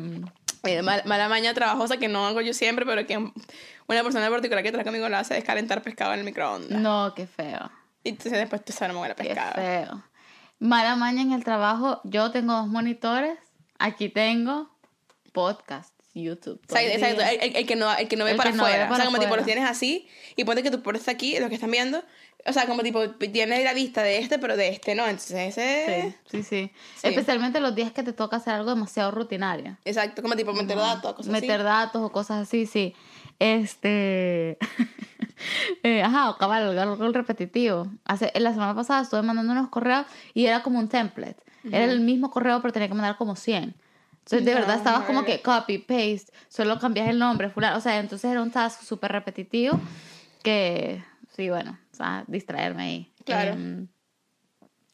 [1.06, 4.72] mala, maña trabajosa que no hago yo siempre, pero que una persona en particular que
[4.72, 6.80] trae conmigo lo hace es calentar pescado en el microondas.
[6.80, 7.72] No, qué feo.
[8.04, 9.56] Y entonces después tú sabes, no me pescado.
[9.56, 10.04] Qué feo.
[10.60, 13.38] Mala maña en el trabajo, yo tengo dos monitores,
[13.78, 14.72] aquí tengo
[15.32, 15.97] podcast.
[16.24, 16.60] YouTube.
[16.70, 18.90] Exacto, El, que no, el que no ve para afuera.
[18.92, 21.56] o sea, como tipo los tienes así y ponte que puerta está aquí, lo que
[21.56, 22.04] están viendo.
[22.46, 25.06] O sea, como tipo, tienes la vista de este, pero de este no.
[25.06, 26.16] Entonces ese.
[26.30, 26.72] Sí, sí, sí.
[27.04, 29.78] Especialmente los días que te toca hacer algo demasiado rutinario.
[29.84, 31.58] Exacto, como tipo meter datos, cosas meter así.
[31.58, 32.96] Meter datos o cosas así, sí.
[33.40, 34.58] Este.
[35.84, 37.88] eh, ajá, o cabal, algo repetitivo.
[38.06, 41.38] Hace, la semana pasada estuve mandando unos correos y era como un template.
[41.70, 43.76] Era el mismo correo, pero tenía que mandar como 100.
[44.28, 47.78] Entonces, de verdad, estabas como que copy, paste, solo cambias el nombre, fulano.
[47.78, 49.80] O sea, entonces era un task súper repetitivo
[50.44, 51.02] que,
[51.34, 53.14] sí, bueno, o sea, distraerme ahí.
[53.24, 53.54] Claro.
[53.54, 53.88] Em,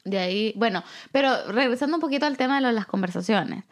[0.04, 3.64] de ahí, bueno, pero regresando un poquito al tema de las conversaciones.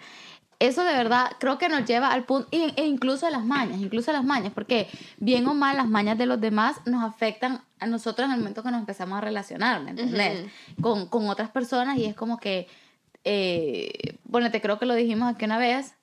[0.57, 4.09] Eso de verdad creo que nos lleva al punto, e incluso a las mañas, incluso
[4.09, 7.85] a las mañas, porque bien o mal las mañas de los demás nos afectan a
[7.85, 10.51] nosotros en el momento que nos empezamos a relacionar, ¿me entiendes?
[10.81, 12.67] con, con otras personas y es como que
[13.23, 15.95] eh, bueno, te creo que lo dijimos aquí una vez,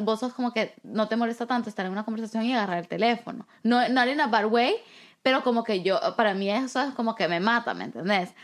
[0.00, 2.88] vos sos como que no te molesta tanto estar en una conversación y agarrar el
[2.88, 3.46] teléfono.
[3.62, 4.76] No, no in a bad way,
[5.22, 8.34] pero como que yo, para mí eso es como que me mata, ¿me entendés?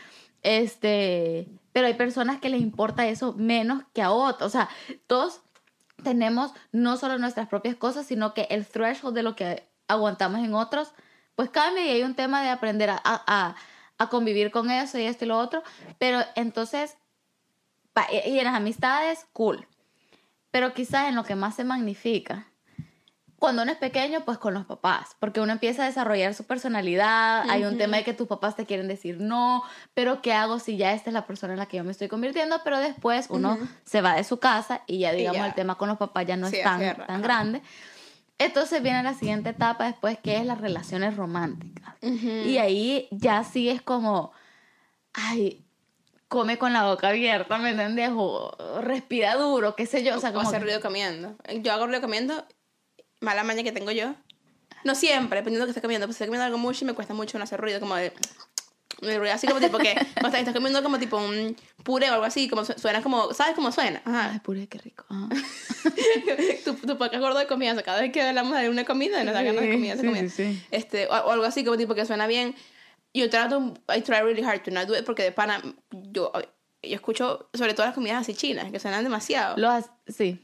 [0.43, 4.47] Este, pero hay personas que les importa eso menos que a otros.
[4.47, 4.69] O sea,
[5.07, 5.41] todos
[6.03, 10.53] tenemos no solo nuestras propias cosas, sino que el threshold de lo que aguantamos en
[10.53, 10.93] otros,
[11.35, 13.55] pues cambia y hay un tema de aprender a, a,
[13.97, 15.63] a convivir con eso y esto y lo otro.
[15.97, 16.97] Pero entonces
[18.11, 19.67] y en las amistades, cool.
[20.51, 22.47] Pero quizás en lo que más se magnifica,
[23.37, 27.47] cuando uno es pequeño, pues con los papás, porque uno empieza a desarrollar su personalidad,
[27.49, 30.77] hay un tema de que tus papás te quieren decir no, pero ¿qué hago si
[30.77, 32.61] ya esta es la persona en la que yo me estoy convirtiendo?
[32.63, 35.97] Pero después uno se va de su casa y ya digamos el tema con los
[35.97, 37.61] papás ya no es tan, tan grande.
[38.37, 41.95] Entonces viene la siguiente etapa después que es las relaciones románticas.
[42.01, 44.31] Y ahí ya sí es como,
[45.13, 45.64] ay,
[46.35, 48.11] come con la boca abierta, ¿me entiendes?
[48.13, 50.17] O respira duro, qué sé yo.
[50.17, 51.37] O, sea, como hacer ruido comiendo.
[51.61, 52.45] Yo hago ruido comiendo,
[53.21, 54.15] mala maña que tengo yo.
[54.83, 56.07] No siempre, dependiendo de que esté comiendo.
[56.07, 58.11] Pues si estoy comiendo algo mucho y me cuesta mucho no hacer ruido, como de...
[59.01, 59.95] ruido así como tipo que
[60.25, 63.55] o sea, estás comiendo como tipo un puré o algo así, como suena como, ¿sabes
[63.55, 64.01] cómo suena?
[64.03, 64.31] Ajá.
[64.33, 65.05] Ay, puré, qué rico.
[66.65, 69.41] tu, tu podcast gordo de comida, cada vez que hablamos de una comida, nos da
[69.41, 70.29] ganas de comida, sí, comida.
[70.29, 72.55] Sí, Este, o, o, algo así como tipo que suena bien
[73.19, 76.31] yo trato, I try really hard to not do it porque de pana, yo,
[76.83, 79.57] yo escucho sobre todo las comidas así chinas, que suenan demasiado.
[79.57, 80.41] Lo has, sí.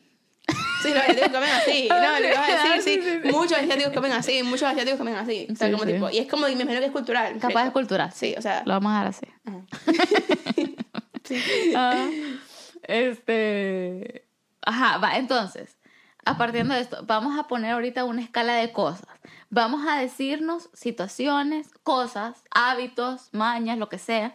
[0.82, 1.88] Sí, los asiáticos comen así.
[1.90, 3.30] No, le iba a decir, sí.
[3.30, 5.48] Muchos asiáticos comen así, muchos asiáticos comen así.
[5.52, 7.38] O sea, como tipo, y es como, me imagino que es cultural.
[7.40, 8.12] Capaz es cultural.
[8.14, 8.64] Sí, o sea.
[8.66, 9.28] Lo vamos a dar así.
[11.24, 11.74] sí.
[11.76, 12.10] Ah,
[12.84, 14.26] este.
[14.64, 15.78] Ajá, va, entonces,
[16.26, 19.08] a partir de esto, vamos a poner ahorita una escala de cosas.
[19.54, 24.32] Vamos a decirnos situaciones, cosas, hábitos, mañas, lo que sea.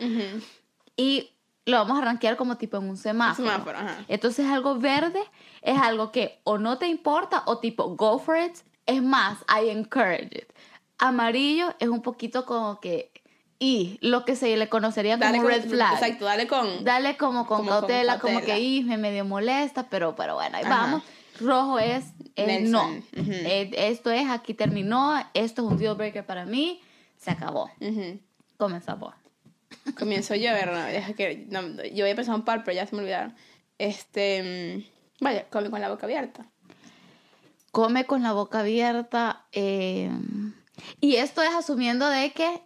[0.95, 1.31] Y
[1.65, 3.49] lo vamos a rankear como tipo en un semáforo.
[3.49, 5.23] semáforo Entonces algo verde
[5.63, 8.59] es algo que o no te importa o tipo go for it.
[8.85, 10.53] Es más, I encourage it.
[10.99, 13.11] Amarillo es un poquito como que
[13.59, 15.95] y lo que se le conocería como red flag.
[15.95, 20.35] Exacto, dale con dale como con, cautela, como que y me medio molesta, pero pero
[20.35, 21.03] bueno, ahí vamos.
[21.41, 22.05] Rojo es,
[22.63, 23.03] no.
[23.15, 26.81] Eh, esto es, aquí terminó, esto es un deal breaker para mí,
[27.17, 27.71] se acabó.
[28.57, 29.15] Comenzamos.
[29.99, 31.47] Comienzo yo, a ver, que,
[31.93, 33.35] yo había pensado un par, pero ya se me olvidaron.
[33.79, 34.85] Este,
[35.21, 36.47] mm, vaya, come con la boca abierta.
[37.73, 39.47] Come con la boca abierta.
[39.53, 40.11] Eh,
[41.01, 42.63] y esto es asumiendo de que,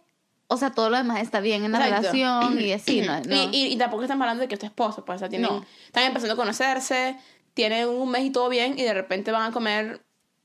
[0.47, 3.19] o sea, todo lo demás está bien en la relación y así, ¿no?
[3.51, 5.49] Y, tampoco estamos hablando de que es tu esposo, pues, o sea, tienen,
[5.85, 7.17] están empezando a conocerse,
[7.53, 10.01] tienen un mes y todo bien y de repente van a comer.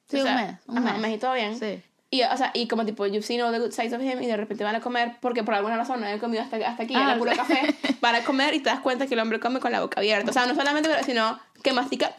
[0.08, 0.56] Sí, un mes.
[0.66, 1.14] Un, mes.
[1.14, 1.58] y todo bien.
[1.58, 1.82] Sí.
[2.10, 4.26] Y, o sea, y como tipo, you've seen all the good sides of him y
[4.26, 6.94] de repente van a comer porque por alguna razón no han comido hasta, hasta aquí,
[6.94, 9.58] en el puro café, van a comer y te das cuenta que el hombre come
[9.58, 10.30] con la boca abierta.
[10.30, 12.14] O sea, no solamente, sino que mastica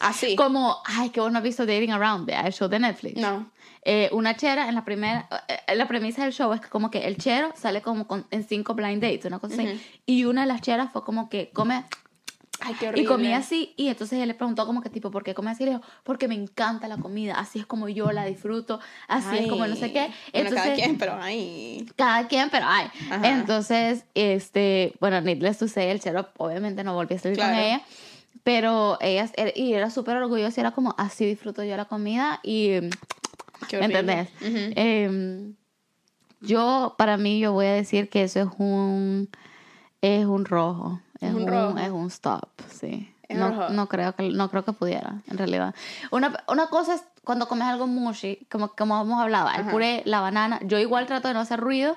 [0.00, 0.36] así.
[0.36, 3.18] Como, ay, que vos no has visto Dating Around, el show de Netflix.
[3.18, 3.50] No.
[3.88, 7.06] Eh, una chera en la primera, eh, la premisa del show es que como que
[7.06, 9.80] el chero sale como con, en cinco blind dates, una cosa así.
[10.04, 11.84] Y una de las cheras fue como que come
[12.60, 13.02] Ay, qué horrible.
[13.02, 15.62] Y comía así, y entonces él le preguntó como que tipo, ¿por qué come así?
[15.62, 19.38] Y le dijo, porque me encanta la comida, así es como yo la disfruto, así
[19.38, 20.10] es como no sé qué.
[20.32, 21.86] Entonces, cada quien, pero ay.
[21.96, 22.88] Cada quien, pero ay.
[23.22, 27.82] Entonces, este, bueno, needless to say, el chero obviamente no volvió a salir con ella,
[28.42, 32.80] Pero ella, y era súper orgullosa y era como, así disfruto yo la comida y...
[33.72, 34.28] ¿Me entendés?
[34.40, 35.54] Em,
[36.40, 39.28] yo, para mí, yo voy a decir que eso es un,
[40.02, 41.00] es un rojo.
[41.20, 41.78] Es, un, rojo.
[41.78, 43.12] Es un stop, sí.
[43.28, 45.74] No, no, creo que, no creo que pudiera, en realidad.
[46.12, 50.20] Una, una cosa es cuando comes algo mushy, como, como hemos hablado, el puré, la
[50.20, 50.60] banana.
[50.62, 51.96] Yo igual trato de no hacer ruido,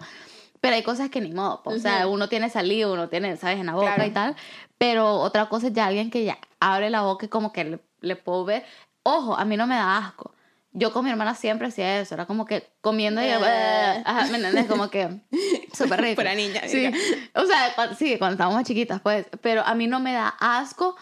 [0.60, 1.62] pero hay cosas que ni modo.
[1.66, 4.36] O sea, uno tiene saliva, uno tiene, ¿sabes?, en la boca y tal.
[4.80, 7.80] Pero otra cosa es ya alguien que ya abre la boca y como que le,
[8.02, 8.66] le puedo ver.
[9.04, 10.34] Ojo, a mí no me da asco
[10.72, 14.04] yo con mi hermana siempre hacía eso, era como que comiendo y eh.
[14.06, 14.66] ajá, ¿me entiendes?
[14.68, 15.10] Como que
[15.74, 16.18] súper rico.
[16.18, 16.62] Para niña.
[16.68, 16.92] Sí,
[17.34, 20.96] o sea, cuando, sí, cuando estábamos chiquitas, pues, pero a mí no me da asco,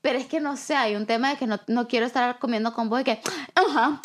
[0.00, 2.72] pero es que no sé, hay un tema de que no, no quiero estar comiendo
[2.72, 3.20] con vos y que,
[3.54, 4.00] ajá,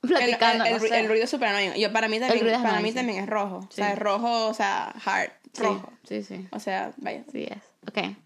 [0.00, 0.64] platicando.
[0.64, 1.74] El, el, el, ruido es súper annoying.
[1.74, 3.66] Yo, para mí también, para mí también es rojo.
[3.68, 5.92] O sea, es rojo, o sea, hard, rojo.
[6.08, 6.48] Sí, sí.
[6.50, 7.22] O sea, vaya.
[7.30, 7.62] Sí es.
[7.88, 8.16] Ok.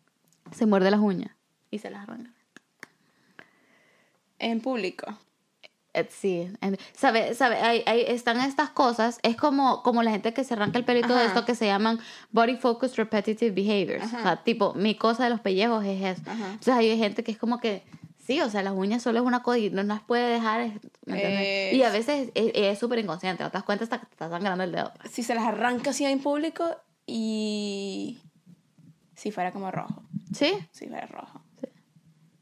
[0.54, 1.32] Se muerde las uñas
[1.70, 2.30] y se las arranca.
[4.38, 5.18] En público.
[5.94, 6.50] Eh, sí,
[6.92, 10.84] sabe, sabe, ahí, están estas cosas, es como, como la gente que se arranca el
[10.84, 12.00] pelo y todo esto que se llaman
[12.32, 16.22] body focused repetitive behaviors, o sea, tipo, mi cosa de los pellejos es eso.
[16.28, 17.84] Entonces hay gente que es como que,
[18.26, 20.68] sí, o sea, las uñas solo es una cosa y no las puede dejar,
[21.06, 24.64] y a veces es súper inconsciente, no te das cuenta hasta que te estás sangrando
[24.64, 24.92] el dedo.
[25.08, 26.76] Si se las arranca así en público
[27.06, 28.18] y
[29.14, 30.02] si fuera como rojo.
[30.32, 30.52] ¿Sí?
[30.72, 31.43] Si fuera rojo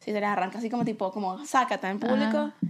[0.02, 2.52] si se les arranca así como tipo, como sácata en público.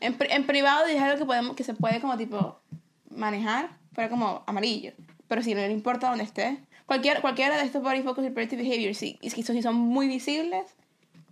[0.00, 2.60] En, en, privado dije algo que, podemos, que se puede como tipo
[3.08, 4.92] manejar, pero como amarillo.
[5.28, 6.58] Pero si no le importa dónde esté.
[6.84, 10.74] Cualquier, cualquiera de estos body focus y predictive behavior, si, si son muy visibles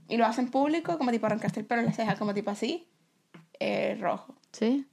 [0.08, 2.88] y lo hacen público, como tipo arrancaste el pelo en la ceja, como tipo así,
[3.60, 4.34] eh, rojo.
[4.52, 4.86] Sí.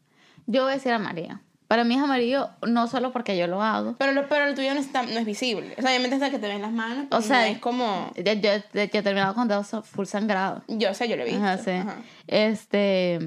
[0.46, 1.40] Yo voy a decir amarillo.
[1.70, 3.94] Para mí es amarillo no solo porque yo lo hago.
[4.00, 5.76] Pero lo, pero el tuyo no, está, no es visible.
[5.78, 7.06] O sea, obviamente hasta que te ven las manos.
[7.12, 8.12] O sea, es como...
[8.16, 10.64] Yo, yo, he terminado con dedos full sangrado.
[10.68, 11.44] Yo sé, yo lo he visto.
[11.44, 11.72] Ajá, sí.
[12.26, 13.20] Este...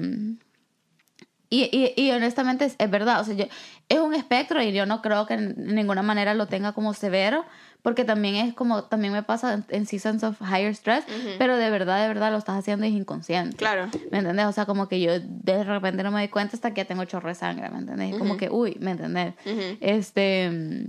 [1.49, 3.45] Y, y, y, honestamente es, es, verdad, o sea, yo,
[3.87, 7.45] es un espectro y yo no creo que en ninguna manera lo tenga como severo,
[7.83, 11.03] porque también es como, también me pasa en, seasons of higher stress,
[11.37, 13.57] pero de verdad, de verdad lo estás haciendo y es inconsciente.
[13.57, 13.89] Claro.
[14.09, 14.45] ¿Me entiendes?
[14.45, 17.03] O sea, como que yo de repente no me doy cuenta hasta que ya tengo
[17.03, 18.17] chorro de sangre, ¿me entiendes?
[18.17, 19.35] Como que, uy, ¿me entiendes?
[19.81, 20.87] Este,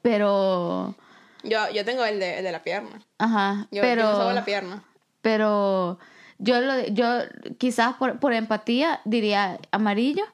[0.00, 0.94] pero...
[1.42, 3.02] Yo, yo tengo el de, el de la pierna.
[3.18, 4.02] Ajá, yo, pero...
[4.02, 4.84] Yo la pierna.
[5.22, 5.98] Pero
[6.38, 7.18] yo, lo, yo
[7.58, 10.24] quizás por, por empatía diría amarillo,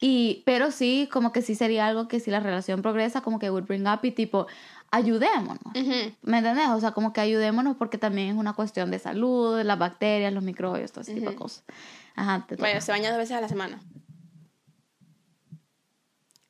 [0.00, 3.50] y, pero sí, como que sí sería algo que si la relación progresa, como que
[3.50, 4.46] would bring up y tipo,
[4.90, 5.74] ayudémonos.
[6.22, 6.68] ¿Me entendés?
[6.68, 10.42] O sea, como que ayudémonos porque también es una cuestión de salud, las bacterias, los
[10.42, 11.64] microbios, todo ese tipo de cosas.
[12.16, 12.46] Ajá.
[12.58, 13.80] bueno, se baña dos veces a la semana.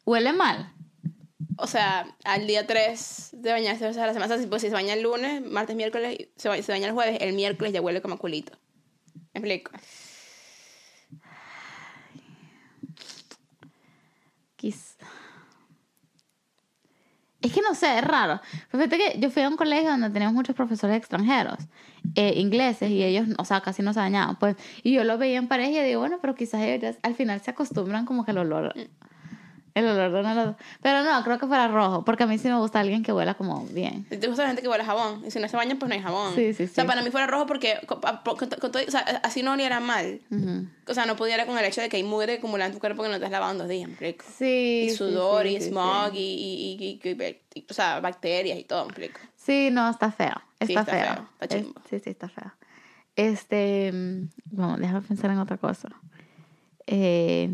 [0.05, 0.73] ¿Huele mal?
[1.57, 4.35] O sea, al día 3 de bañarse dos veces a la semana.
[4.35, 6.95] O sea, pues, si se baña el lunes, martes, miércoles, se baña, se baña el
[6.95, 8.59] jueves, el miércoles ya huele como culito.
[9.35, 9.73] ¿Me explico?
[14.57, 14.97] Quizá
[17.51, 18.41] es que no sé, es raro.
[18.69, 21.59] Fíjate que yo fui a un colegio donde teníamos muchos profesores extranjeros,
[22.15, 24.37] eh, ingleses, y ellos, o sea, casi no se bañaban.
[24.37, 27.41] Pues, y yo lo veía en pareja y digo, bueno, pero quizás ellos al final
[27.41, 28.73] se acostumbran como que el olor
[29.75, 32.59] el olor de una Pero no, creo que fuera rojo, porque a mí sí me
[32.59, 34.05] gusta alguien que huela como bien.
[34.05, 35.23] ¿Te gusta la gente que huele jabón?
[35.27, 36.35] Y si no se baña, pues no hay jabón.
[36.35, 36.73] Sí, sí, sí.
[36.73, 40.21] O sea, para mí fuera rojo porque o sea, así no oliera mal.
[40.87, 43.03] O sea, no pudiera con el hecho de que hay mugre acumulada en tu cuerpo
[43.03, 44.25] que no te has lavado en dos días, rico.
[44.37, 44.89] Sí.
[44.89, 49.21] Y sudor, y smog, y, y, o sea, bacterias y todo, rico.
[49.37, 50.35] Sí, no, está feo.
[50.59, 51.29] Está, está feo.
[51.41, 51.81] Está chimbo.
[51.89, 52.53] sí, sí, está feo.
[53.17, 53.91] Este,
[54.47, 55.89] vamos, déjame pensar en otra cosa.
[56.87, 57.49] Eh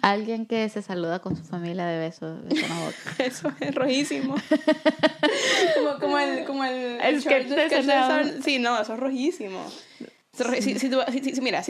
[0.00, 2.96] Alguien que se saluda con su familia de besos beso en la boca.
[3.24, 4.34] Eso es rojísimo.
[5.76, 9.64] como, como el, como el, el sketch de Sí, no, eso es rojísimo.
[10.32, 11.62] Si, si, si, mira,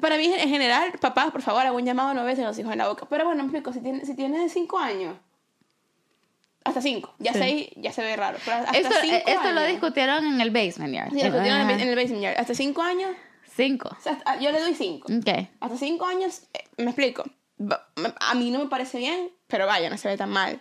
[0.00, 2.72] para mí en general, papás, por favor, hago un llamado no besen a los hijos
[2.72, 3.06] en la boca.
[3.08, 5.16] Pero bueno, me explico, si tienes si tiene cinco años,
[6.64, 8.38] hasta cinco, ya seis, ya se ve raro.
[8.44, 11.10] Pero hasta esto, cinco esto lo discutieron en el basement yard.
[11.10, 12.38] Sí, lo discutieron en el basement yard.
[12.38, 13.10] Hasta cinco años.
[13.54, 13.96] Cinco.
[14.40, 15.12] yo le doy cinco.
[15.12, 15.50] Okay.
[15.60, 17.24] Hasta cinco años, eh, me explico
[18.20, 20.60] a mí no me parece bien, pero vaya, no se ve tan mal.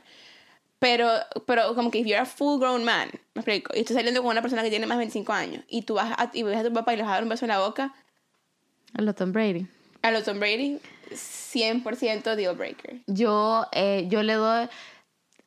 [0.79, 1.09] Pero,
[1.45, 4.31] pero como que if you're a full grown man, me explico, y estás saliendo con
[4.31, 6.63] una persona que tiene más de 25 años, y tú vas a, y ves a
[6.63, 7.93] tu papá y le vas a dar un beso en la boca.
[8.93, 9.67] A lo Tom Brady.
[10.01, 10.79] A lo Tom Brady,
[11.11, 13.01] 100% deal breaker.
[13.05, 14.67] Yo, eh, yo le doy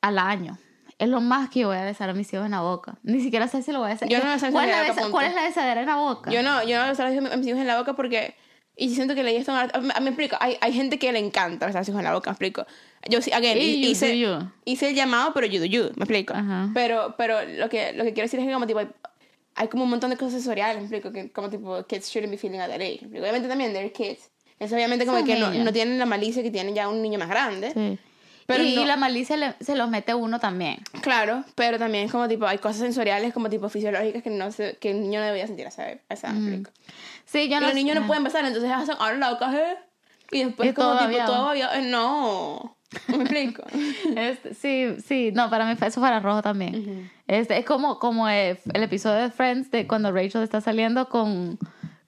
[0.01, 0.59] al año.
[0.99, 2.99] Es lo más que yo voy a besar a mis hijos en la boca.
[3.03, 4.09] Ni siquiera sé si lo voy a hacer.
[4.09, 6.31] Yo no ¿Cuál, es la ¿Cuál es la besadera en la boca?
[6.31, 8.35] Yo no, yo no voy a besar a mis hijos en la boca porque
[8.77, 9.53] y siento que leí esto.
[9.81, 10.37] Me explico.
[10.41, 12.31] Hay, hay gente que le encanta besarse con la boca.
[12.31, 12.67] Me explico.
[13.09, 14.27] Yo sí, again, hice,
[14.65, 15.91] hice el llamado, pero you do you.
[15.97, 16.35] Me explico.
[16.75, 18.81] Pero, pero lo, que, lo que quiero decir es que, como tipo,
[19.55, 22.39] hay como un montón de cosas sensoriales, me explico, que como tipo, kids shouldn't be
[22.39, 23.07] feeling at that age.
[23.07, 24.31] Obviamente también, they're kids.
[24.59, 27.19] Es obviamente como Son que no, no tienen la malicia que tiene ya un niño
[27.19, 27.73] más grande.
[27.73, 27.99] Sí.
[28.47, 30.79] Pero y no- la malicia le- se los mete uno también.
[31.03, 34.77] Claro, pero también es como tipo, hay cosas sensoriales como tipo fisiológicas que no se,
[34.79, 35.69] que el niño no debería sentir a
[36.09, 36.71] esa, explico.
[37.25, 39.77] Sí, yo no los niños no pueden besar, entonces hacen ahora la boca, ¿eh?
[40.31, 41.75] Y después Y como todo tipo todo babiado.
[41.75, 42.77] Eh, No,
[43.09, 43.63] ¿me explico?
[44.17, 47.11] Este, sí, sí, no, para mí fue- eso fuera rojo también.
[47.27, 51.59] este, es como, como el, el episodio de Friends de cuando Rachel está saliendo con,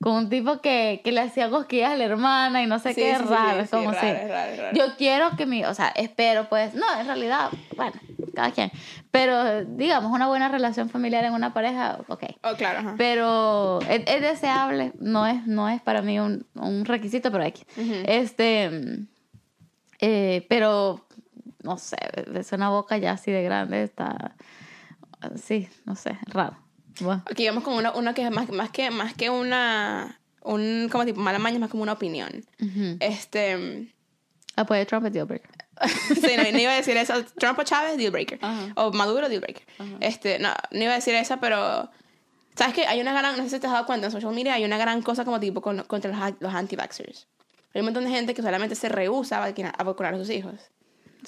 [0.01, 3.01] con un tipo que, que le hacía cosquillas a la hermana y no sé Sí,
[3.01, 4.73] qué, sí, raro, sí, es como si- raro.
[4.75, 7.93] Yo quiero que mi, o sea, espero pues, no, en realidad, bueno,
[8.35, 8.71] cada quien.
[9.11, 12.25] Pero digamos, una buena relación familiar en una pareja, ok.
[12.43, 12.95] Oh, claro, ajá.
[12.99, 17.65] Pero es, es deseable, no es, no es para mí un, un requisito, pero X.
[18.07, 19.07] Este, mm,
[20.01, 21.07] eh, pero
[21.63, 21.97] no sé,
[22.35, 24.37] es una boca ya así de grande, está,
[25.37, 26.59] sí, no sé, raro.
[27.01, 30.89] Bueno, Aquí vamos con una, una que es más, más que más que una un
[30.91, 32.45] como tipo mala maña, es más como una opinión.
[33.01, 33.93] Este
[34.57, 35.51] apoyo de Trump es deal breaker.
[36.15, 37.15] sí, no, no iba a decir eso.
[37.39, 38.39] Trump o Chávez, deal breaker.
[38.41, 38.73] Ajá.
[38.77, 39.65] O Maduro, deal breaker.
[40.01, 41.91] Este, no, no iba a decir eso, pero
[42.55, 42.87] ¿sabes qué?
[42.87, 44.79] Hay una gran, no sé si te has dado cuenta en social media, hay una
[44.79, 47.27] gran cosa como tipo con- contra los, los anti-vaxxers.
[47.75, 50.31] Hay un montón de gente que solamente se rehúsa a vacunar, a vacunar a sus
[50.31, 50.55] hijos.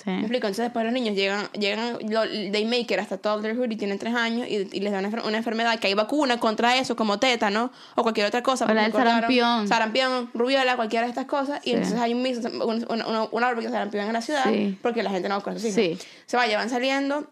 [0.03, 0.11] Sí.
[0.11, 0.47] ¿Me explico?
[0.47, 4.15] Entonces después los niños llegan, llegan lo, they make it hasta toddlerhood y tienen tres
[4.15, 7.73] años y, y les dan una, una enfermedad que hay vacuna contra eso, como tétano
[7.97, 8.65] o cualquier otra cosa.
[8.65, 9.67] O la del sarampión.
[9.67, 11.61] Sarampión, rubiola, cualquiera de estas cosas.
[11.65, 11.71] Sí.
[11.71, 12.87] Y entonces hay un mismo, un,
[13.33, 14.79] un, árbol de sarampión en la ciudad Sí.
[14.83, 15.61] porque la gente no hijos.
[15.61, 15.99] Sí.
[16.27, 17.31] Se va, van saliendo.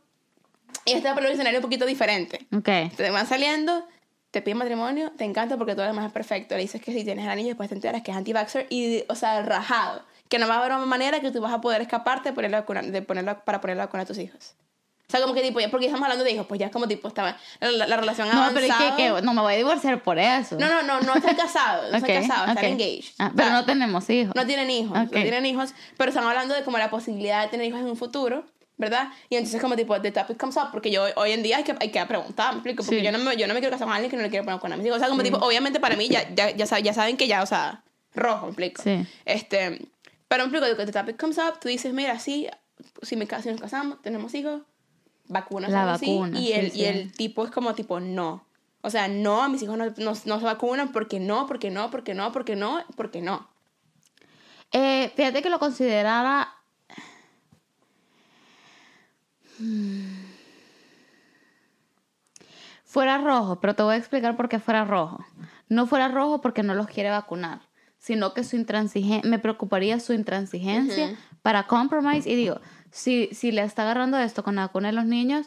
[0.85, 2.47] Y este es un escenario un poquito diferente.
[2.55, 2.95] Ok.
[2.97, 3.87] Te van saliendo,
[4.31, 6.55] te piden matrimonio, te encanta porque todo lo demás es perfecto.
[6.55, 9.15] Le dices que si tienes el anillo, después te enteras que es anti-vaxxer y, o
[9.15, 10.03] sea, rajado.
[10.29, 12.61] Que no va a haber una manera que tú vas a poder escaparte de ponerla,
[12.61, 14.55] vacuna- de ponerla, para poner la vacuna a tus hijos.
[15.09, 16.89] O sea, como que tipo, ya porque estamos hablando de hijos, pues ya es como
[16.89, 18.97] tipo, estaba la, la- la relación No, pero es avanzada.
[18.97, 20.57] que, que no me voy a divorciar por eso.
[20.59, 22.71] No, no, no, no están casados, no Ok, están casados, están ok.
[22.73, 23.15] engaged.
[23.21, 24.35] Ah, O pero sea, no tenemos hijos.
[24.35, 25.05] no tienen hijos, Ok.
[25.15, 27.97] no tienen hijos, pero están hablando de como la posibilidad de tener hijos en un
[27.97, 28.45] futuro,
[28.79, 29.11] ¿verdad?
[29.31, 31.77] Y entonces como tipo, the topic comes up, porque yo hoy en día hay que,
[31.79, 32.83] hay que preguntar, ¿me explico?
[32.83, 33.05] Porque Sí.
[33.07, 34.59] yo, no me, yo no me quiero casar con alguien que no le quiero poner
[34.59, 34.97] con a mis hijos.
[34.97, 37.85] O sea, como tipo, obviamente para mí ya, ya, ya saben que ya, o sea,
[38.13, 38.83] rojo, ¿me explico?
[38.83, 39.07] Sí.
[39.25, 39.87] Este,
[40.29, 42.49] pero me explico, the topic comes up, tú dices, mira, sí,
[43.03, 44.63] si, me, si nos casamos, tenemos hijos,
[45.29, 46.81] vacunas La así, vacuna, y, sí, el, sí.
[46.81, 48.45] y el tipo es como tipo, no.
[48.83, 51.91] O sea, no, a mis hijos no, no, no se vacunan porque no, porque no,
[51.91, 53.49] porque no, porque no, porque no.
[54.73, 56.55] Eh, fíjate que lo considerara.
[59.59, 60.27] Mm.
[62.85, 65.25] Fuera rojo, pero te voy a explicar por qué fuera rojo.
[65.69, 67.61] No fuera rojo porque no los quiere vacunar,
[67.99, 72.29] sino que su intransigencia, me preocuparía su intransigencia para compromise.
[72.31, 75.47] Y digo, si, si le está agarrando esto con la vacuna de los niños,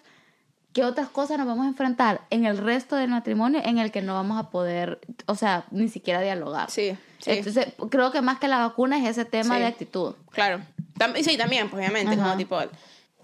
[0.74, 4.02] ¿qué otras cosas nos vamos a enfrentar en el resto del matrimonio en el que
[4.02, 6.70] no vamos a poder, o sea, ni siquiera dialogar?
[6.70, 7.32] Sí, sí.
[7.32, 9.62] Entonces, creo que más que la vacuna es ese tema Sí.
[9.62, 10.16] de actitud.
[10.32, 10.62] Claro.
[10.97, 12.24] Tam- sí, también, pues obviamente, Ajá.
[12.24, 12.60] como tipo,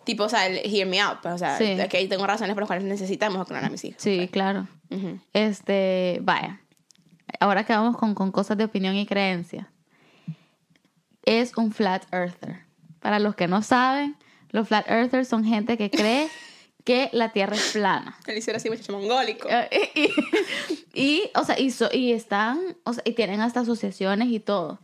[0.06, 1.76] tipo, o sea, el hear me out, pues, o sea, Sí.
[1.90, 4.02] que ahí tengo razones por las cuales necesitamos vacunar a mis hijos.
[4.02, 4.68] Sí, claro.
[4.90, 5.20] Ujú.
[5.34, 6.62] Este, vaya.
[7.40, 9.72] Ahora que vamos con, con cosas de opinión y creencia.
[11.24, 12.62] Es un flat earther.
[13.00, 14.16] Para los que no saben,
[14.52, 16.28] los flat earthers son gente que cree
[16.84, 18.18] que la Tierra es plana.
[18.28, 19.48] Él hiciera así, muchacho mongólico.
[19.50, 20.10] Eh, y,
[21.02, 24.80] y, o sea, y, so- y están, o sea, y tienen hasta asociaciones y todo.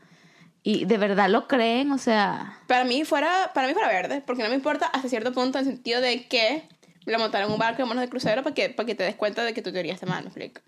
[0.64, 4.44] Y de verdad lo creen, o sea, Para mí fuera, para mí fuera verde, porque
[4.44, 6.64] no me importa hasta cierto punto en el sentido de que
[7.06, 9.44] la montaron un barco y vámonos de crucero para que, para que te des cuenta
[9.44, 10.62] de que tu teoría está mal, me explico.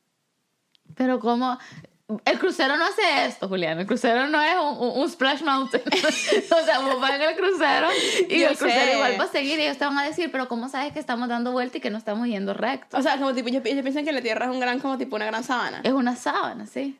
[0.95, 1.57] Pero como
[2.25, 3.79] el crucero no hace esto, Julián.
[3.79, 5.81] El crucero no es un, un- un splash mountain.
[6.61, 7.87] o sea, vos vas en el crucero
[8.29, 8.93] y Yo el crucero sé.
[8.93, 11.27] igual va a seguir y ellos te van a decir, pero ¿cómo sabes que estamos
[11.29, 12.97] dando vuelta y que no estamos yendo recto?
[12.97, 15.15] O sea, como tipo, ellos, ellos piensan que la Tierra es un gran, como tipo
[15.15, 15.81] una gran sábana.
[15.83, 16.99] Es una sábana, sí.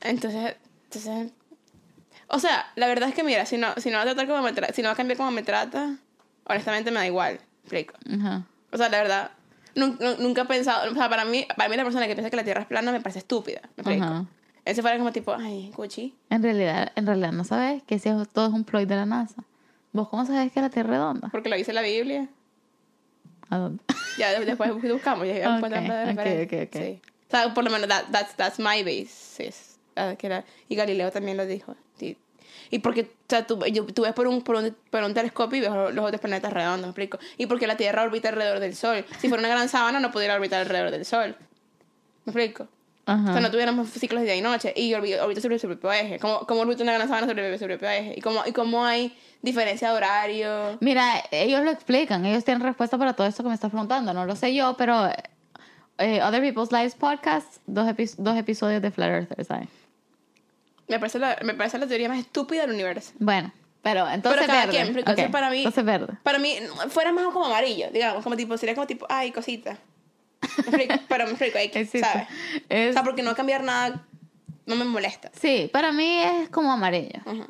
[0.00, 1.32] Entonces, entonces,
[2.28, 4.42] o sea, la verdad es que mira, si no, si no va a tratar como
[4.42, 5.96] me si no va a cambiar como me trata,
[6.44, 7.94] honestamente me da igual, explico.
[8.18, 8.42] Ajá.
[8.72, 9.30] O sea, la verdad,
[9.74, 12.30] nun- nun- nunca he pensado, o sea, para mí, para mí la persona que piensa
[12.30, 13.94] que la Tierra es plana me parece estúpida, me.
[13.96, 14.26] Ajá.
[14.64, 16.14] Ese fuera como tipo, ay, Gucci.
[16.28, 19.42] En realidad, en realidad no sabes que ese todo es un ploy de la NASA.
[19.92, 21.28] ¿Vos cómo sabes que la Tierra es redonda?
[21.32, 22.28] Porque lo dice la Biblia.
[23.48, 23.82] ¿A dónde?
[24.18, 26.58] Ya de- después buscamos, ya ya Ok, encuentran la ok, referencia.
[26.62, 26.82] ok, ok.
[26.82, 27.00] Sí.
[27.26, 29.78] O sea, por lo menos that, that's, that's my basis.
[29.96, 31.74] Ah, que era- y Galileo también lo dijo.
[32.70, 35.58] Y, porque, o sea, tú, yo- tú ves por un, por, un, por un telescopio
[35.58, 37.18] y ves los, otros planetas redondos, ¿me explico?
[37.36, 39.04] Y porque la Tierra orbita alrededor del Sol.
[39.18, 41.36] Si fuera una gran sábana, no pudiera orbitar alrededor del Sol.
[42.24, 42.68] ¿Me explico?
[43.06, 43.30] Ajá.
[43.30, 44.72] O sea, no tuviéramos ciclos de día y noche.
[44.76, 46.18] Y orbi- orbita sobre su propio eje.
[46.20, 48.14] ¿Cómo, cómo orbita una gran sábana sobre su propio eje?
[48.16, 50.78] ¿Y cómo, y cómo hay diferencia de horario?
[50.80, 54.12] Mira, ellos lo explican, ellos tienen respuesta para todo esto que me estás preguntando.
[54.14, 55.08] No lo sé yo, pero
[55.98, 59.68] eh, Other People's Lives podcast, dos, epi- dos episodios de Flat Earthers, ¿sabes?
[60.90, 63.12] Me parece, la, me parece la teoría más estúpida del universo.
[63.18, 64.70] Bueno, pero entonces Pero cada verde.
[64.82, 66.14] quien, entonces Ok, para mí- Entonces verde.
[66.22, 66.56] Para mí,
[66.90, 69.78] fuera más como amarillo, digamos, como tipo, sería como tipo, ay, cosita.
[71.08, 72.00] Pero me X, Existe.
[72.00, 72.26] ¿sabes?
[72.68, 74.04] Es- O sea, porque no cambiar nada
[74.66, 75.30] no me molesta.
[75.34, 77.20] Sí, para mí es como amarillo.
[77.26, 77.44] Ujú.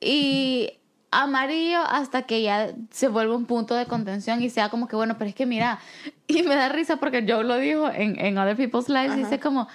[0.00, 0.72] Y
[1.10, 5.16] amarillo hasta que ya se vuelve un punto de contención y sea como que, bueno,
[5.18, 5.78] pero es que mira,
[6.26, 9.68] y me da risa porque Joe lo dijo en, en Other People's Lives, dice como,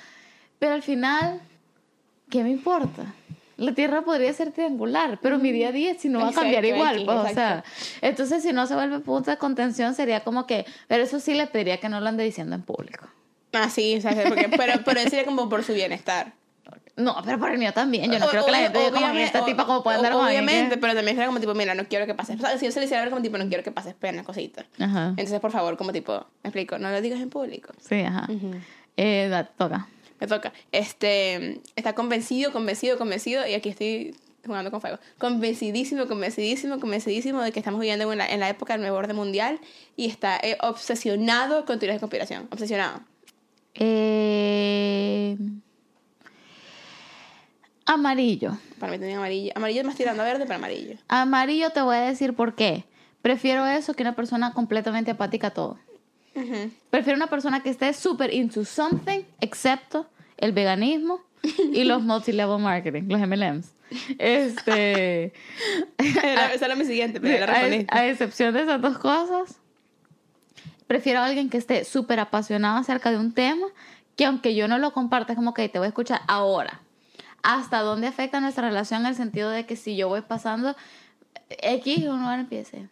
[0.60, 1.40] pero al final,
[2.30, 3.14] ¿qué me importa?
[3.58, 6.64] La Tierra podría ser triangular, pero mi día a día si no va a cambiar
[6.64, 7.70] Exacto, igual, pues, o sea, exacto.
[8.02, 11.48] entonces si no se vuelve punto de contención sería como que, pero eso sí le
[11.48, 13.08] pediría que no lo ande diciendo en público.
[13.54, 16.34] Ah, sí, o sea, porque, pero, pero sería como por su bienestar.
[16.98, 19.08] No, pero por el mío también, yo no O- creo que la gente diga como,
[19.20, 20.52] esta tipa como puede andar con alguien que-".
[20.52, 22.38] Obviamente, pero también sería como tipo, mira, no quiero que pases.
[22.38, 24.24] O sea, si yo se le hiciera ver como tipo, no quiero que pases pena,
[24.24, 24.66] cosita.
[24.80, 25.10] Ajá.
[25.10, 26.14] Entonces, por favor, como tipo,
[26.44, 27.72] me explico, no lo digas en público.
[27.80, 28.28] Sí, ajá.
[28.98, 29.88] eh, da- toca.
[30.20, 30.54] Me toca.
[30.72, 34.16] Este, está convencido, convencido, convencido, y aquí estoy
[34.46, 34.98] jugando con fuego.
[35.18, 39.16] Convencidísimo, convencidísimo, convencidísimo de que estamos viviendo en la, en la época del nuevo orden
[39.16, 39.60] mundial
[39.96, 42.48] y está eh, obsesionado con teorías de conspiración.
[42.52, 43.02] Obsesionado.
[43.76, 45.38] Eh,
[47.86, 48.58] amarillo.
[48.80, 49.52] Para mí tenía amarillo.
[49.56, 50.98] Amarillo más tirando a verde, pero amarillo.
[51.08, 52.86] Amarillo te voy a decir por qué.
[53.22, 55.78] Prefiero eso que una persona completamente apática a todo.
[56.90, 60.08] Prefiero una persona que esté súper into something, excepto
[60.38, 61.22] el veganismo
[61.74, 63.72] y los multilevel marketing, los MLMs.
[64.20, 65.34] Este,
[65.98, 69.60] Era- Esa era mi siguiente, pero ya la a, excepción de esas dos cosas,
[70.88, 73.68] prefiero a alguien que esté súper apasionado acerca de un tema,
[74.16, 76.82] que aunque yo no lo comparta, es como que te voy a escuchar ahora.
[77.44, 80.76] ¿Hasta dónde afecta nuestra relación en el sentido de que si yo voy pasando
[81.50, 82.90] X, uno empiece?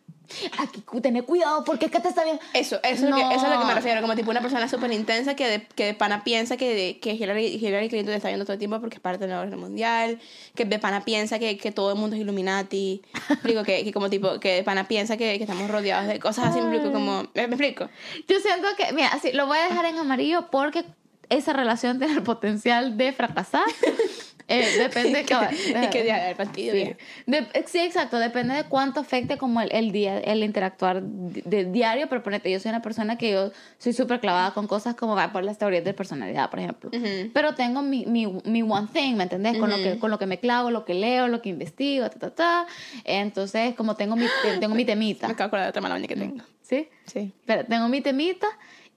[0.60, 2.40] Aquí, tener cuidado porque es que te está bien.
[2.54, 3.32] Eso, eso, es lo que, No.
[3.32, 5.86] eso es lo que me refiero, como tipo una persona súper intensa que de, que
[5.86, 8.96] de pana piensa que, de- que Hillary, Hillary Clinton está viendo todo el tiempo porque
[8.96, 10.20] es parte del nuevo orden mundial,
[10.56, 14.10] que de pana piensa que, que todo el mundo es Illuminati, explico que, que como
[14.10, 17.24] tipo, que de pana piensa que, que estamos rodeados de cosas así, me explico como,
[17.34, 17.90] ¿me, me explico?
[18.28, 20.86] Yo siento que, mira, así, lo voy a dejar en amarillo porque
[21.30, 23.64] esa relación tiene el potencial de fracasar.
[24.48, 25.36] Eh, depende que,
[25.74, 26.94] de, que ya, el partido, Sí.
[27.26, 28.20] De- exacto.
[28.20, 32.08] Depende de cuánto afecte como el, el día, el interactuar de, de diario.
[32.10, 35.32] Pero ponete, yo soy una persona que yo soy súper clavada con cosas como va
[35.32, 36.92] por las teorías de personalidad, por ejemplo.
[37.34, 39.58] Pero tengo mi, mi, mi one thing, ¿me entendés?
[39.58, 42.20] Con, lo que, con lo que me clavo, lo que leo, lo que investigo, ta,
[42.20, 42.68] ta, ta.
[43.04, 44.28] Entonces, como tengo mi,
[44.60, 45.28] tengo mi Me temita.
[45.28, 46.44] acabo de acordar de otra mala que tengo.
[46.62, 46.88] ¿Sí?
[47.06, 47.32] Sí.
[47.46, 48.48] Pero tengo mi temita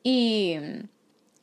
[0.02, 0.56] y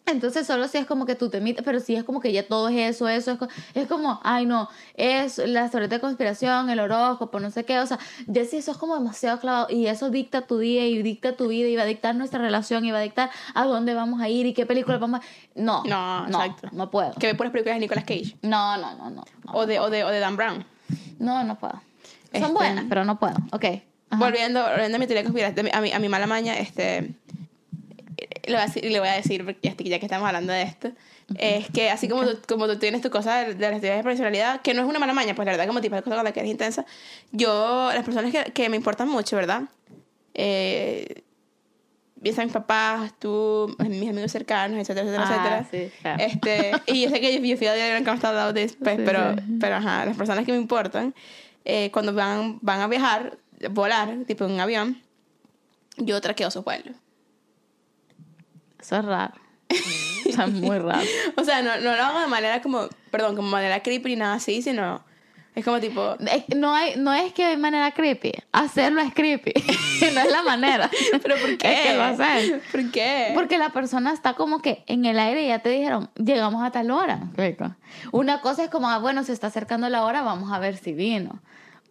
[0.08, 2.70] entonces solo si es como que tu temita, pero si es como que ya todo
[2.70, 3.40] es eso, eso, es,
[3.74, 7.86] es como, ay no, es la teoría de conspiración, el horóscopo, no sé qué, o
[7.88, 7.98] sea,
[8.28, 11.48] ya si eso es como demasiado clavado y eso dicta tu día y dicta tu
[11.48, 14.30] vida y va a dictar nuestra relación y va a dictar a dónde vamos a
[14.30, 15.24] ir y qué película vamos a...
[15.56, 16.70] No, No, no, exacto.
[16.72, 17.14] no puedo.
[17.14, 18.36] Que ve puras películas de Nicolas Cage.
[18.42, 20.66] No, no, no, no, no, O de, o de, o de Dan Brown.
[21.20, 21.74] no, no puedo.
[22.32, 23.66] Son Este- buenas, pero no puedo, ok.
[24.10, 24.24] Ajá.
[24.24, 27.16] Volviendo, volviendo a mi teoría conspirativa, a mi, a mi mala maña, este,
[28.48, 30.92] le voy a decir, le voy a decir porque ya, que estamos hablando de esto,
[31.38, 34.04] es que así como, tú, como tú tienes tu cosa de, de las teorías de
[34.04, 36.24] personalidad, que no es una mala maña, pues la verdad como tipo de cosa con
[36.26, 36.86] la que eres intensa,
[37.32, 39.64] yo, las personas que, que me importan mucho, ¿verdad?
[40.34, 41.24] Eh,
[42.18, 45.90] bien sean mis papás, tú, mis amigos cercanos, etcétera, etcétera, Ah, etcétera.
[45.90, 46.24] sí, claro.
[46.24, 49.04] Este, y yo sé que yo, yo fui a Diario Canal Hablado de pues, Sí,
[49.06, 51.14] pero, pero ajá, las personas que me importan,
[51.66, 53.38] eh, cuando van, van a viajar,
[53.72, 55.02] volar, tipo en un avión,
[55.98, 56.96] yo traqueo sus vuelos.
[58.86, 59.34] Eso es raro.
[60.30, 61.08] o sea, muy raro.
[61.38, 64.36] O sea, no, no lo hago de manera como, perdón, como manera creepy ni nada
[64.36, 65.04] así, sino
[65.56, 66.18] es como tipo,
[66.56, 68.34] No, hay, no es que hay manera creepy.
[68.52, 69.54] Hacerlo es creepy.
[70.14, 70.92] no es la manera.
[71.24, 71.74] ¿pero por qué?
[71.74, 72.62] Es que lo haces.
[72.72, 73.32] ¿Por qué?
[73.34, 76.72] Porque la persona está como que en el aire y ya te dijeron, llegamos a
[76.72, 77.32] tal hora.
[78.12, 80.94] Una cosa es como, ah, bueno, se está acercando la hora, vamos a ver si
[80.94, 81.42] vino.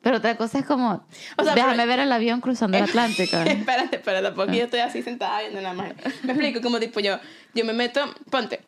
[0.05, 1.05] Pero otra cosa es como,
[1.37, 3.37] O sea, déjame pero- ver el avión cruzando el Atlántico.
[3.45, 5.93] espérate, pero tampoco yo estoy así sentada viendo nada más.
[6.23, 7.19] Me explico, como tipo yo,
[7.55, 8.01] yo me meto,
[8.31, 8.61] ponte,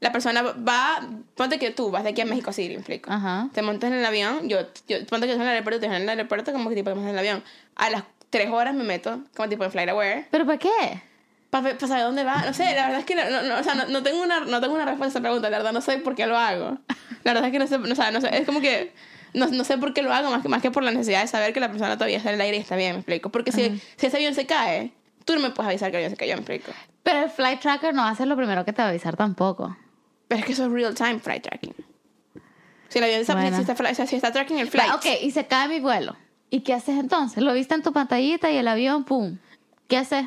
[0.00, 3.12] la persona va, ponte que tú vas de aquí a México City, me explico.
[3.12, 3.48] Ajá.
[3.52, 4.58] Te montas en el avión, yo,
[4.88, 6.74] yo ponte que yo estoy en el aeropuerto, te dejan en el aeropuerto, como que
[6.74, 7.44] tipo, en el avión.
[7.76, 11.02] A las tres horas me meto, como tipo en FlightAware, ¿Pero por qué?
[11.50, 12.42] para saber dónde va.
[12.44, 14.40] No sé, la verdad es que no, no, no, o sea, no, no tengo una,
[14.40, 16.78] no tengo una respuesta a esa pregunta, la verdad no sé por qué lo hago.
[17.24, 18.92] La verdad es que no sé, no, o sea, no sé, es como que
[19.34, 21.28] no, no sé por qué lo hago, más que, más que por la necesidad de
[21.28, 23.30] saber que la persona todavía está en el aire y está bien, me explico.
[23.30, 24.92] Porque si, si ese avión se cae,
[25.24, 26.72] tú no me puedes avisar que el avión se cayó, me explico.
[27.02, 29.76] Pero el flight tracker no hace lo primero que te va a avisar tampoco.
[30.28, 31.74] Pero es que eso es real time flight tracking.
[32.88, 33.56] Si el avión está, Bueno.
[33.56, 34.92] si está, si está tracking el flight.
[34.94, 36.16] Ok, y se cae mi vuelo.
[36.50, 37.42] ¿Y qué haces entonces?
[37.42, 39.38] Lo viste en tu pantallita y el avión, pum.
[39.86, 40.26] ¿Qué haces?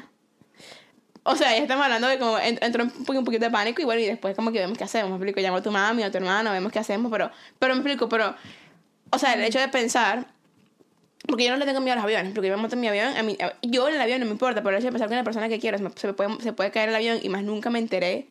[1.24, 4.06] O sea, ya estamos hablando de como entró un poquito de pánico y bueno, y
[4.06, 6.18] después como que vemos qué hacemos, me explico, llamo a tu mami o a tu
[6.18, 7.30] hermano, vemos qué hacemos, pero,
[7.60, 8.36] pero me explico, pero,
[9.12, 10.28] o sea, el hecho de pensar,
[11.28, 12.88] porque yo no le tengo miedo a los aviones, porque yo me monto en mi
[12.88, 15.08] avión, a mí, yo en el avión no me importa, pero el hecho de pensar
[15.08, 17.70] que una persona que quiero se, puede, se puede caer el avión y más nunca
[17.70, 18.30] me enteré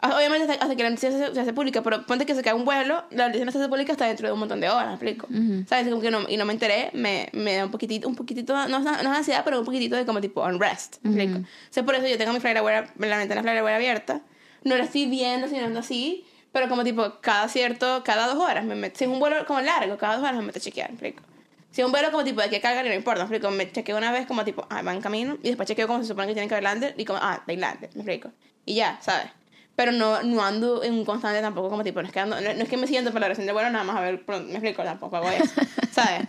[0.00, 3.02] obviamente hasta, que la noticia se, hace pública, pero ponte que se cae un vuelo,
[3.10, 5.28] la noticia no se hace pública hasta dentro de un montón de horas, ¿me explico?
[5.66, 5.88] ¿Sabes?
[5.88, 8.78] Como que no, y no me enteré, me, me da un poquitito, un poquitito, no,
[8.78, 11.40] no es ansiedad, pero un poquitito de como tipo unrest, ¿me explico?
[11.40, 14.22] O sea, por eso yo tengo mi flyer la ventana flyer abierta,
[14.62, 18.74] no la estoy viendo, sino así, pero como tipo cada cierto, cada dos horas me
[18.74, 20.94] meto, si es un vuelo como largo, cada dos horas me meto a chequear, ¿me
[20.94, 21.22] explico?
[21.70, 23.50] Si es un vuelo como tipo de que carga no importa, ¿me explico?
[23.50, 26.08] Me chequeo una vez como tipo, ah, va en camino, y después chequeo como se
[26.08, 28.32] supone que tiene que haber lander, y como, ah, lander, ¿me explico?
[28.64, 29.30] Y ya, ¿sabes?
[29.78, 32.48] pero no, no ando en un constante tampoco como tipo, no es que, ando, no,
[32.48, 34.82] es que me siento para la oración de bueno, nada más a ver, me explico,
[34.82, 35.54] tampoco hago eso,
[35.92, 36.26] ¿sabes?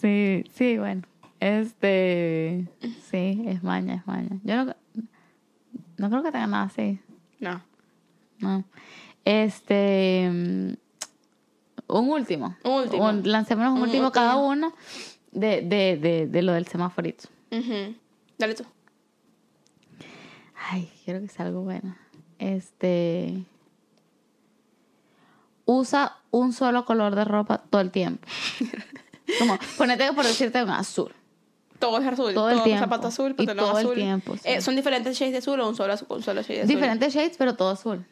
[0.00, 1.02] Sí, sí, bueno,
[1.38, 2.66] este,
[3.10, 4.40] sí, es maña, es maña.
[4.42, 4.74] Yo no,
[5.98, 6.98] no creo que tenga nada así.
[7.40, 7.62] No.
[8.44, 8.64] No.
[9.24, 10.28] Este,
[11.86, 12.56] un último.
[12.64, 13.12] Un último.
[13.12, 14.74] lancémonos un, último, cada uno
[15.32, 17.28] de, de, de, de, lo del semáforito.
[18.38, 18.64] Dale tú.
[20.70, 21.96] Ay, quiero que sea algo bueno.
[22.38, 23.44] Este.
[25.66, 28.26] Usa un solo color de ropa todo el tiempo.
[29.38, 31.12] Como, ponete por decirte un azul.
[31.78, 32.34] Todo es azul.
[32.34, 32.84] Todo el tiempo.
[32.84, 33.92] Zapato azul, todo azul.
[33.92, 34.34] el tiempo.
[34.44, 36.74] Eh, ¿Son diferentes shades de azul o un solo, un solo shade de azul?
[36.74, 38.04] Diferentes shades, pero todo azul.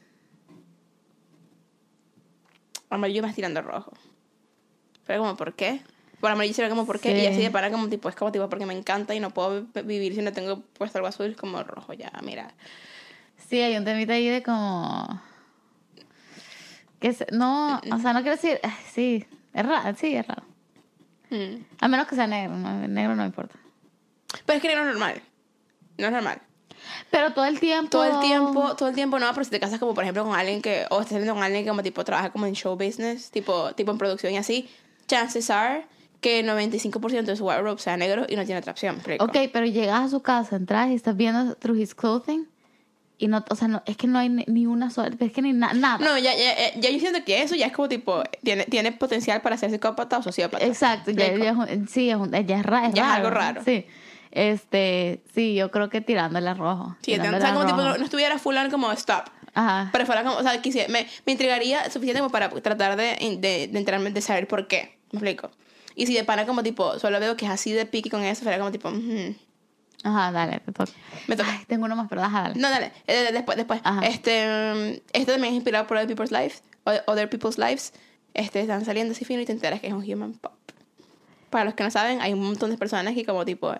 [2.94, 3.92] Amarillo más tirando rojo.
[5.06, 5.80] Pero como, ¿por qué?
[6.20, 7.20] Por amarillo se ve como, ¿por qué?
[7.20, 9.66] Y así de para como tipo, es como tipo, porque me encanta y no puedo
[9.84, 12.54] vivir si no tengo puesto algo azul, como rojo ya, mira.
[13.48, 15.20] Sí, hay un temita ahí de como...
[17.00, 18.60] Que no, o sea, no quiero decir...
[18.92, 20.44] Sí, es raro, sí, es raro.
[21.30, 21.64] Mm.
[21.80, 23.56] A menos que sea negro, negro no importa.
[24.46, 25.20] Pero es que negro es normal.
[25.98, 26.40] No es normal.
[27.10, 27.90] Pero todo el tiempo.
[27.90, 30.34] Todo el tiempo, todo el tiempo no, pero si te casas como por ejemplo con
[30.34, 33.72] alguien que, o estás con alguien que como tipo trabaja como en show business, tipo,
[33.74, 34.68] tipo en producción y así,
[35.06, 35.86] chances are
[36.20, 39.00] que 95% de su wardrobe sea negro y no tiene atracción.
[39.18, 42.46] Ok, pero llegas a su casa, entras y estás viendo through his clothing
[43.22, 45.52] y no, o sea, no, es que no hay ni una sola, es que ni
[45.52, 45.98] nada.
[45.98, 49.40] No, ya, ya, ya, yo siento que eso ya es como tipo, tiene, tiene potencial
[49.42, 50.66] para ser psicópata o sociópata.
[50.66, 53.62] Exacto, ya, ya, es, sí, es, ya es, raro, ya es algo raro.
[53.64, 53.86] Sí.
[54.32, 56.96] Este, sí, yo creo que tirándole al rojo.
[57.02, 59.24] Sí, o sea, como tipo, no, estuviera fulano como stop.
[59.54, 59.90] Ajá.
[59.92, 63.68] Pero fuera como, o sea, quisiera, me, me intrigaría suficiente como para tratar de, de,
[63.68, 64.98] de enterarme, de saber por qué.
[65.12, 65.50] ¿Me explico?
[65.94, 68.42] Y si de pana como tipo, solo veo que es así de pique con eso,
[68.42, 68.90] fuera como tipo,
[70.04, 70.90] Ajá, dale, te toca.
[71.28, 71.60] Me toca.
[71.66, 72.58] tengo uno más, pero dale.
[72.58, 72.92] No, dale.
[73.06, 73.80] Eh, después, después.
[74.02, 76.62] Este, este también es inspirado por Other People's Lives.
[77.06, 77.92] Other People's Lives.
[78.34, 80.52] Este, están saliendo así fino y te enteras que es un human pop.
[81.50, 83.74] Para los que no saben, hay un montón de personas que como tipo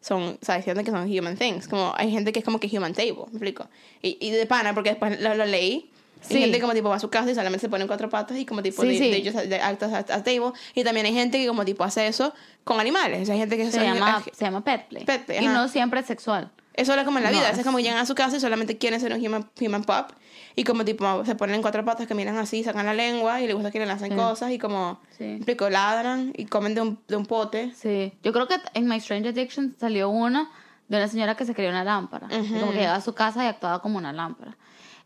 [0.00, 1.68] son, o sea, diciendo que son human things.
[1.68, 3.68] Como hay gente que es como que human table, me explico.
[4.02, 5.90] Y, y de pana, porque después lo, lo leí
[6.20, 6.34] Sí.
[6.34, 8.44] Hay gente como tipo va a su casa y solamente se ponen cuatro patas y
[8.44, 10.52] como tipo de, ellos de actos a, table.
[10.74, 12.34] Y también hay gente que como tipo hace eso
[12.64, 13.28] con animales.
[13.30, 15.04] hay gente que se, llama, se llama pet play.
[15.04, 16.50] Pet play y no siempre es sexual.
[16.74, 17.50] Eso es como en la vida.
[17.50, 20.10] Es como llegan a su casa y solamente quieren ser un human, human pop.
[20.56, 23.54] Y como tipo se ponen cuatro patas que miran así, sacan la lengua y les
[23.54, 27.26] gusta que le hacen cosas y como, explico, ladran y comen de un, de un
[27.26, 27.72] pote.
[27.74, 28.12] Sí.
[28.22, 30.50] Yo creo que en My Strange Addiction salió una
[30.88, 32.28] de una señora que se quería una lámpara.
[32.28, 34.56] Como que llegaba a su casa y actuaba como una lámpara.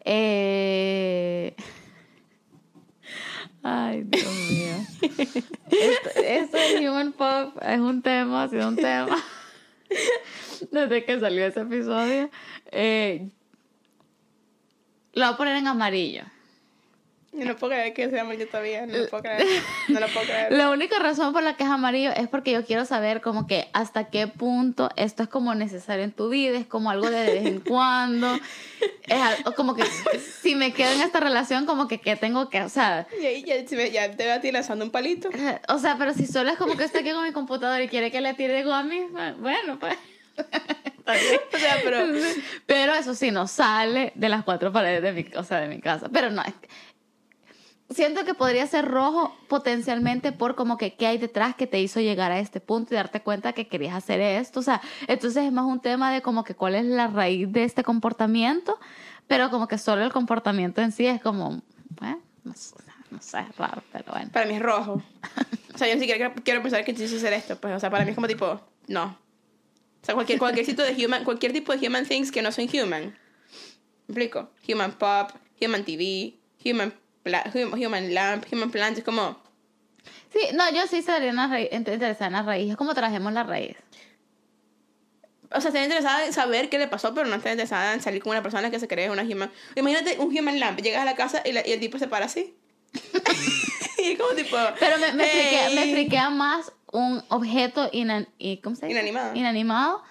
[0.01, 1.55] Eh...
[3.62, 4.76] Ay, Dios mío.
[6.20, 9.16] esto, de Human Pop es un tema, ha sido un tema.
[10.70, 12.30] Desde que salió ese episodio.
[12.72, 13.28] Eh,
[15.15, 16.25] lo voy a poner en amarillo.
[17.37, 19.45] Yo no puedo creer que sea amarillo todavía, no lo puedo creer.
[19.89, 20.53] No lo puedo creer.
[20.53, 23.69] La única razón por la que es amarillo es porque yo quiero saber como que
[23.73, 27.47] hasta qué punto esto es como necesario en tu vida, es como algo de vez
[27.47, 28.39] en cuando.
[29.07, 29.85] Es algo, como que
[30.43, 33.07] si me quedo en esta relación, como que qué tengo que, o sea...
[33.21, 35.31] Ya, ya, ya te va a ti lanzando un palito.
[35.69, 38.11] O sea, pero si solo es como que estoy aquí con mi computador y quiere
[38.11, 39.97] que le tire gomis, bueno, pues...
[41.07, 41.99] o sea, pero...
[42.67, 45.81] pero eso sí, no sale de las cuatro paredes de mi, o sea, de mi
[45.81, 46.09] casa.
[46.11, 46.55] Pero no, es,
[47.91, 52.01] siento que podría ser rojo potencialmente por como que qué hay detrás que te hizo
[52.01, 54.61] llegar a este punto y darte cuenta que querías hacer esto.
[54.61, 57.65] O sea, entonces es más un tema de como que cuál es la raíz de
[57.65, 58.79] este comportamiento,
[59.27, 61.63] pero como que solo el comportamiento en sí es como,
[62.01, 64.31] bueno, no, sé, es raro, pero bueno.
[64.33, 65.03] Para mí es rojo.
[65.75, 68.05] o sea, yo ni siquiera quiero pensar que quise hacer esto, pues, o sea, para
[68.05, 69.24] mí es como tipo, no.
[70.05, 72.69] O sea, cualquier, cualquier, tipo de human, cualquier tipo de human things que no son
[72.69, 73.17] human.
[74.07, 74.51] ¿Me explico?
[74.69, 75.31] Human pop,
[75.61, 76.93] human TV, human
[77.55, 79.43] Human Lamp, Human Plant, es como...
[80.33, 81.31] Sí, no, yo sí estaría
[81.73, 82.71] interesada en la raíz.
[82.71, 83.77] Es como trajemos la raíz.
[85.51, 88.23] O sea, está interesada en saber qué le pasó, pero no está interesada en salir
[88.23, 89.51] con una persona que se cree una human.
[89.77, 90.81] Imagínate un human lamp.
[90.81, 92.55] Llegas a la casa y, y el tipo se para así.
[93.99, 94.57] y es como tipo.
[94.81, 98.28] Pero me, me, friquea, me friquea más un objeto inan,
[98.62, 98.99] ¿cómo se dice?
[98.99, 99.34] inanimado.
[99.34, 100.03] inanimado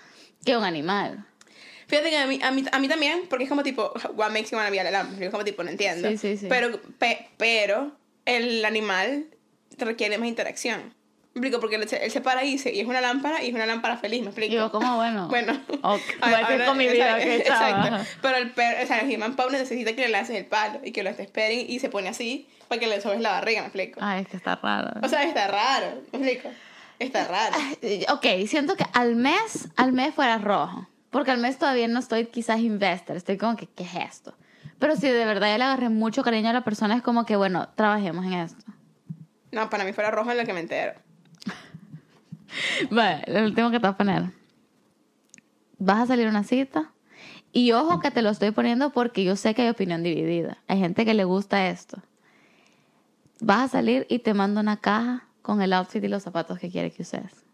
[0.46, 1.26] que un animal.
[1.88, 4.50] Fíjate que a mí, a mí, a mí también, porque es como tipo, what makes
[4.52, 5.20] you wanna be a lamp?
[5.22, 6.10] Es como tipo, no entiendo.
[6.10, 6.48] Sí, sí, sí.
[6.50, 7.92] Pero, pe- pero
[8.26, 9.26] el animal
[9.78, 10.94] requiere más interacción.
[11.36, 13.66] Me explico, porque él se, para y, se, y es una lámpara y es una
[13.66, 14.54] lámpara feliz, me explico.
[14.54, 15.28] Y yo como, bueno.
[15.30, 17.86] Bueno, Ok, A- voy a con mi vida, exacto, chava.
[17.88, 18.12] exacto.
[18.22, 20.92] Pero el, per, o sea, el Human Pop necesita que le lances el palo y
[20.92, 24.00] que lo esperen y se pone así para que le sobes la barriga, me explico.
[24.04, 24.92] Ay, es que está raro.
[25.02, 26.50] O sea, está raro, me explico.
[27.00, 27.56] Está raro.
[28.14, 30.88] Ok, siento que al mes, al mes fuera rojo.
[31.10, 33.16] Porque al mes todavía no estoy quizás investor.
[33.16, 34.34] Estoy como que, ¿qué es esto?
[34.80, 37.36] Pero si de verdad ya le agarré mucho cariño a la persona, es como que,
[37.36, 38.66] bueno, trabajemos en esto.
[39.52, 40.94] No, para mí fuera rojo en lo que me entero.
[42.90, 44.24] Vale, el último que te voy a poner.
[45.78, 46.92] Vas a salir a una cita.
[47.52, 50.58] Y ojo que te lo estoy poniendo porque yo sé que hay opinión dividida.
[50.68, 52.02] Hay gente que le gusta esto.
[53.40, 56.72] Vas a salir y te mando una caja con el outfit y los zapatos que
[56.72, 57.46] quiere que uses.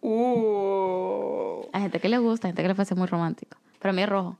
[0.00, 1.68] Uh.
[1.72, 3.56] Hay gente que le gusta, hay gente que le parece muy romántico.
[3.78, 4.36] Pero a mí es rojo.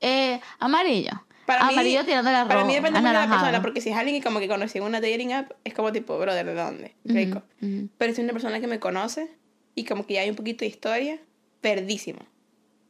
[0.00, 1.10] Eh, amarillo.
[1.46, 2.54] Para amarillo mí, tirándole a rojo.
[2.54, 4.78] Para mí depende mucho de la persona, porque si es alguien que como que conocí
[4.78, 6.94] en una dating app, es como tipo, brother, ¿de dónde?
[7.04, 7.42] Rico.
[7.62, 7.88] ujú.
[7.98, 9.30] Pero si es una persona que me conoce
[9.74, 11.18] y como que ya hay un poquito de historia,
[11.62, 12.20] verdísimo.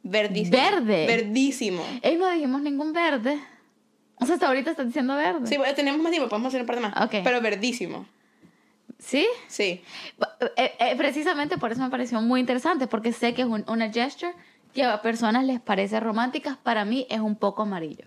[0.02, 0.56] Verdísimo.
[0.56, 1.06] ¿Verde?
[1.06, 1.84] Verdísimo.
[2.02, 3.38] Ey, no dijimos ningún verde.
[4.18, 5.46] O sea, hasta ahorita estás diciendo verde.
[5.46, 6.96] Sí, tenemos más tiempo, podemos hacer un par de más.
[7.04, 7.16] Ok.
[7.22, 8.06] Pero verdísimo.
[8.98, 9.26] ¿Sí?
[9.48, 9.82] Sí.
[10.56, 13.92] Eh, eh, precisamente por eso me pareció muy interesante, porque sé que es un- una
[13.92, 14.32] gesture
[14.72, 16.58] que a personas les parece romántica.
[16.62, 18.06] Para mí es un poco amarillo.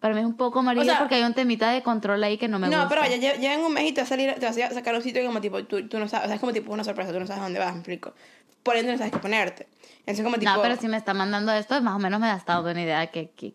[0.00, 2.38] Para mí es un poco amarillo O sea- porque hay un temita de control ahí
[2.38, 2.88] que no me no, gusta.
[2.88, 4.94] pero vaya, lle- llevan un mes y te va a salir, te vas a sacar
[4.94, 7.12] un sitio como tipo, tú, tú no sabes, o sea, es como tipo una sorpresa,
[7.12, 8.14] tú no sabes a dónde vas, me explico.
[8.62, 9.68] Por ende no sabes qué ponerte.
[10.00, 10.50] Entonces como tipo...
[10.50, 13.00] No, pero si me está mandando esto, más o menos me has dado una idea
[13.00, 13.52] de, que, que-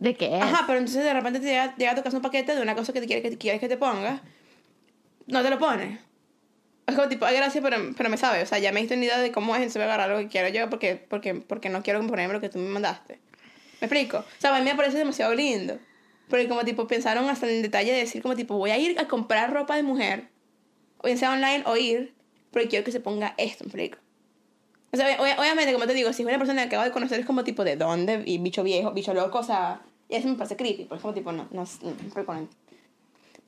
[0.00, 0.42] de qué es.
[0.42, 2.74] Ajá, pero entonces de repente te llega, llega a tu casa un paquete de una
[2.74, 4.20] cosa que te quiere que, quieres que te pongas,
[5.26, 6.00] no te lo pones.
[6.86, 8.42] Es como tipo, ay, gracias, pero, pero me sabe.
[8.42, 10.18] O sea, ya me diste una idea de cómo es, entonces voy a agarrar lo
[10.18, 13.20] que quiero yo porque, porque, porque no quiero ponerme lo que tú me mandaste.
[13.80, 14.18] ¿Me explico?
[14.18, 15.78] O sea, a mí me parece demasiado lindo.
[16.28, 18.98] Porque como tipo pensaron hasta en el detalle de decir como tipo, voy a ir
[18.98, 20.28] a comprar ropa de mujer,
[20.98, 22.14] o bien sea online o ir,
[22.50, 23.98] porque quiero que se ponga esto, ¿me explico?
[24.92, 27.20] O sea, ob- obviamente, como te digo, si es una persona que acabo de conocer,
[27.20, 29.80] es como tipo de dónde, y bicho viejo, bicho loco, o sea,
[30.10, 31.90] y eso me parece creepy, es como tipo, no, no, no,
[32.24, 32.48] no,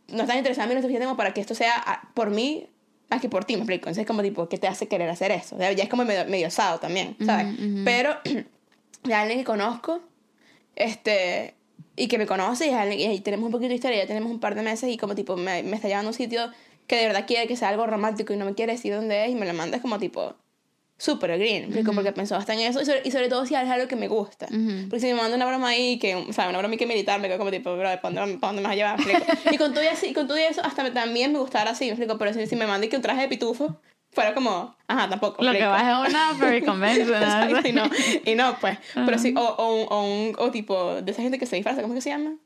[0.09, 2.67] no están interesados en mí lo suficiente como para que esto sea por mí
[3.11, 3.89] más que por ti, me explico.
[3.89, 5.57] Entonces es como tipo, ¿qué te hace querer hacer eso?
[5.57, 7.47] O sea, ya es como medio, medio osado también, ¿sabes?
[7.85, 8.17] Pero
[9.05, 10.01] de alguien que conozco,
[10.77, 11.55] este,
[11.97, 14.07] y que me conoce, y, es alguien- y ahí tenemos un poquito de historia, ya
[14.07, 16.51] tenemos un par de meses, y como tipo, me, me está llevando a un sitio
[16.87, 19.31] que de verdad quiere que sea algo romántico y no me quiere decir dónde es,
[19.31, 20.35] y me lo manda es como tipo,
[21.03, 21.93] súper green, ¿me explico?
[21.95, 24.07] porque pensó hasta en eso, y sobre, y sobre todo si es algo que me
[24.09, 24.47] gusta.
[24.47, 27.27] Porque si me manda una broma ahí, que, o sea, una broma que militar, me
[27.29, 29.01] quedo como tipo, bro, ¿para dónde, para dónde me vas a llevar?
[29.51, 31.87] Y con todo y, así, con todo y eso, hasta me- también me gustara así,
[31.87, 33.81] me explico, pero si, si me manda que un traje de pitufo,
[34.13, 35.43] fuera como, ajá, tampoco.
[35.43, 35.73] Lo que explico.
[35.73, 37.51] va es una very conventional.
[37.51, 37.91] Exacto, y no,
[38.25, 38.79] y no, pues.
[38.95, 41.95] Pero sí, o, o, o, un, o tipo, de esa gente que se disfraza, ¿cómo
[41.95, 42.37] es que se llama?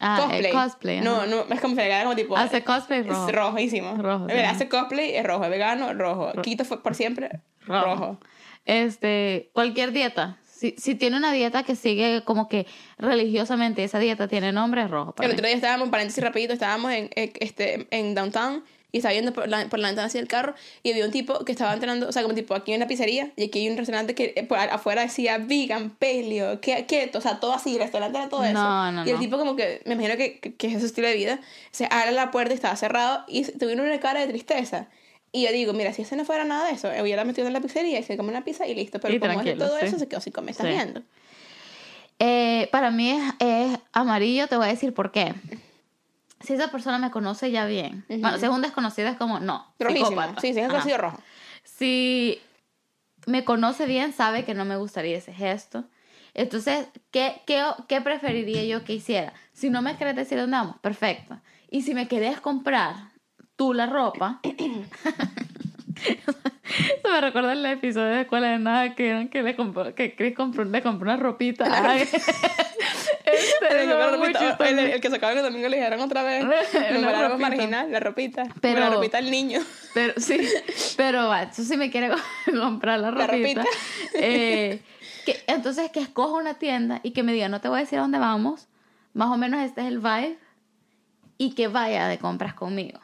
[0.00, 0.44] Ah, cosplay.
[0.46, 1.00] el cosplay.
[1.00, 2.36] No, no, es como se le como tipo.
[2.36, 3.28] Hace cosplay rojo.
[3.28, 3.94] Es rojísimo.
[3.96, 5.44] Rojo, Mira, hace cosplay, es rojo.
[5.44, 6.32] Es vegano, rojo.
[6.42, 7.84] Quito fue por siempre, Rojo.
[7.84, 8.20] rojo.
[8.64, 10.38] Este, cualquier dieta.
[10.42, 12.66] Si, si tiene una dieta que sigue como que
[12.98, 15.12] religiosamente, esa dieta tiene nombre rojo.
[15.14, 15.34] para El mí.
[15.36, 18.64] otro día estábamos, paréntesis rapidito, estábamos en, eh, este, en downtown
[18.94, 21.44] y estaba viendo por la, por la ventana hacia el carro y había un tipo
[21.44, 23.76] que estaba entrando, o sea, como tipo aquí hay una pizzería y aquí hay un
[23.76, 27.80] restaurante que eh, por afuera decía vegan, paleo, ke- keto, o sea, todo así, el
[27.80, 28.52] restaurante era todo eso.
[28.54, 29.20] No, no, y el no.
[29.20, 31.40] tipo como que, me imagino que, que, que es ese estilo de vida,
[31.72, 34.86] se abre la puerta y estaba cerrado y tuvieron una cara de tristeza.
[35.32, 37.60] Y yo digo, mira, si ese no fuera nada de eso, hubiera metido en la
[37.60, 39.00] pizzería y se come una pizza y listo.
[39.00, 39.86] Pero Y como es todo sí.
[39.86, 40.72] eso, se quedó así como, ¿estás Sí.
[40.72, 41.02] viendo?
[42.20, 45.34] Eh, para mí es, es amarillo, te voy a decir por qué.
[46.44, 48.04] Si esa persona me conoce ya bien.
[48.08, 49.66] Bueno, si es un desconocido es como, no.
[49.78, 50.22] Rojísimo.
[50.40, 51.18] Sí, sí, es cocido rojo.
[51.62, 52.40] Si
[53.26, 55.84] me conoce bien, sabe que no me gustaría ese gesto.
[56.34, 59.32] Entonces, ¿qué, qué, qué preferiría yo que hiciera?
[59.52, 61.40] Si no me querés decir dónde vamos, perfecto.
[61.70, 63.12] Y si me querés comprar
[63.56, 64.54] tú la ropa, se
[67.04, 70.64] me recuerda el episodio de Escuela de Nada que, que, le compró, que Chris compró,
[70.64, 71.64] le compró una ropita.
[73.34, 76.00] Este, El, eso que fue muy ropita- el- el que sacaban el domingo le dijeron
[76.00, 76.44] otra vez.
[76.92, 77.48] Nombraron ropita.
[77.50, 78.44] marginal, la ropita.
[78.60, 79.60] Pero- la ropita al niño.
[79.94, 80.40] Pero sí,
[80.96, 82.10] pero va, tú sí me quiere
[82.60, 83.62] comprar la La ropita.
[83.62, 83.78] ropita.
[84.14, 84.80] Eh,
[85.24, 87.98] que, entonces que escoja una tienda y que me diga, no te voy a decir
[87.98, 88.68] a dónde vamos,
[89.14, 90.38] más o menos este es el vibe,
[91.38, 93.00] y que vaya de compras conmigo.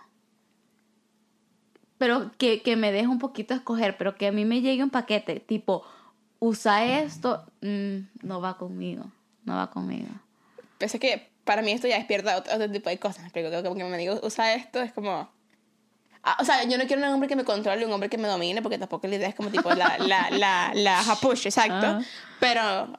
[1.99, 4.91] pero que, que me deje un poquito escoger, pero que a mí me llegue un
[4.91, 5.85] paquete tipo,
[6.39, 9.05] usa esto, mm, no va conmigo,
[9.45, 10.09] no va conmigo.
[10.78, 13.84] Pensé que para mí esto ya despierta otro, tipo de cosas, me explico, como que
[13.84, 15.30] me digo, usa esto, es como...
[16.22, 18.28] Ah, o sea, yo no quiero un hombre que me controle, un hombre que me
[18.28, 22.05] domine, porque tampoco la idea es como tipo la, la, la, la hapush, exacto.
[22.38, 22.93] Pero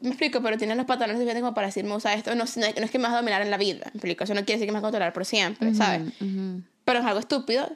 [0.00, 2.34] me explico, pero tiene los patrones suficientes como para decirme usa esto.
[2.36, 4.22] No, no, es que me vas a dominar en la vida, me explico.
[4.22, 6.12] Eso no quiere decir que me vas a controlar por siempre, ¿sabes?
[6.84, 7.68] Pero es algo estúpido,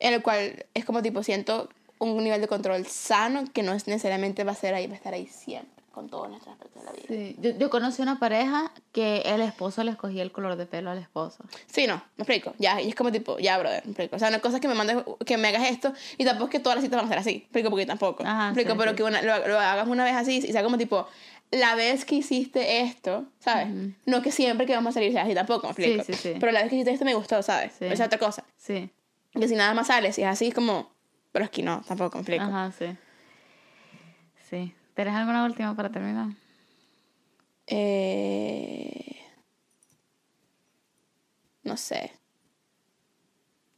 [0.00, 1.68] en el cual es como tipo siento
[1.98, 4.96] un nivel de control sano que no es necesariamente va a ser ahí, va a
[4.96, 7.06] estar ahí siempre con todos nuestros aspectos de la vida.
[7.08, 7.36] Sí.
[7.40, 10.98] Yo, yo, conocí una pareja que el esposo le escogía el color de pelo al
[10.98, 11.44] esposo.
[11.66, 12.54] Sí, no, me explico.
[12.58, 14.14] Ya, y es como tipo, ya, brother, me explico.
[14.14, 16.52] O sea, una cosa es que me mandes, que me hagas esto y tampoco es
[16.52, 17.30] que todas las citas van a ser así.
[17.30, 18.22] Me explico, porque tampoco.
[18.24, 20.78] Ajá, me explico, pero que una, lo, lo, hagas una vez así y sea como
[20.78, 21.08] tipo,
[21.50, 23.66] la vez que hiciste esto, ¿sabes?
[24.06, 26.04] No que siempre que vamos a salir sea así tampoco, me explico.
[26.04, 26.36] Sí, sí, sí.
[26.38, 27.72] Pero la vez que hiciste esto me gustó, ¿sabes?
[27.82, 28.44] Esa es otra cosa.
[28.56, 28.88] Sí.
[29.32, 30.92] Que si nada más sales y es así, es como,
[31.32, 32.44] pero es que no, tampoco me explico.
[32.44, 32.86] Ajá, sí.
[34.48, 34.74] Sí.
[34.98, 36.26] ¿Tienes alguna última para terminar?
[37.68, 39.16] Eh,
[41.62, 42.10] no sé.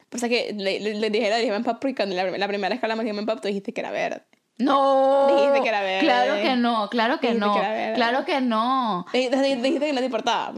[0.09, 2.87] Por que le, le, dije la dije Pop y cuando la, la, primera vez que
[2.87, 4.23] hablamos de Pop tú dijiste que era verde.
[4.57, 5.27] No.
[5.29, 6.07] Dijiste que era verde.
[6.07, 7.55] Claro que no, claro que no.
[7.95, 9.05] claro que no.
[9.13, 10.55] Dijiste que no te importaba.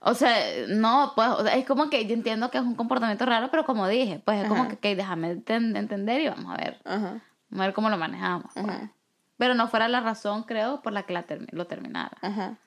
[0.00, 0.36] O sea,
[0.68, 4.20] no, pues, es como que yo entiendo que es un comportamiento raro, pero como dije,
[4.22, 6.78] pues es como que, déjame entender y vamos a ver.
[6.84, 8.52] Vamos a ver cómo lo manejamos.
[8.52, 8.90] Pues.
[9.36, 12.16] Pero no fuera la razón, creo, por la que la lo terminara.
[12.20, 12.58] Ajá.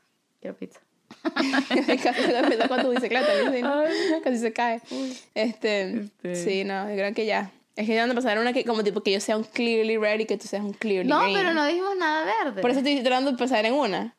[0.41, 0.79] Quiero pizza.
[2.03, 3.27] casi se da con tu bicicleta,
[4.23, 4.81] casi se cae.
[5.33, 7.51] Este, este, sí, no, yo creo que ya.
[7.75, 10.19] Es que ya no pasar una que como tipo que yo sea un clearly red
[10.19, 11.35] y que tú seas un clearly No, green.
[11.37, 12.61] pero no dijimos nada verde.
[12.61, 14.15] Por eso estoy tratando de pasar en una.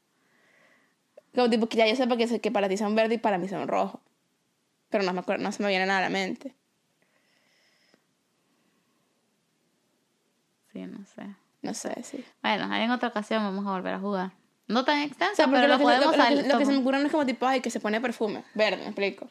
[1.35, 3.49] Como tipo que ya yo sepa que, que para ti son verde y para mí
[3.49, 4.01] son rojo.
[4.91, 6.55] Pero no, me acuerdo, no se me viene nada a la mente.
[10.73, 11.23] Sí, no sé.
[11.69, 12.25] No sé, sí.
[12.43, 14.33] Bueno, en otra ocasión vamos a volver a jugar.
[14.69, 17.13] No tan extensa, pero lo, podemos lo, lo, lo, que se me ocurre no es
[17.13, 18.43] como tipo, ay, que se pone perfume.
[18.55, 19.29] Verde, me explico.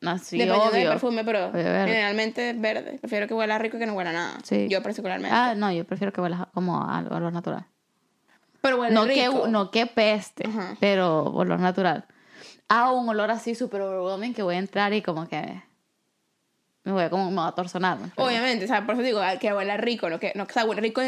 [0.00, 0.80] No, sí, Dependiendo obvio.
[0.80, 2.98] del perfume, pero generalmente verde.
[2.98, 4.38] Prefiero que huela rico que no huela nada.
[4.42, 4.66] Sí.
[4.68, 5.32] Yo particularmente.
[5.32, 7.66] Ah, no, yo prefiero que huela como a olor natural.
[8.60, 9.44] Pero huele no rico.
[9.44, 10.48] Que, no que peste,
[10.80, 12.06] pero olor natural.
[12.68, 15.62] Ah, un olor así súper overwhelming que voy a entrar y como que
[16.84, 17.98] me voy a como me voy a torsonar.
[18.16, 20.80] Obviamente, o sea, por eso digo que huela rico, lo que no, o sea, huele
[20.80, 21.00] rico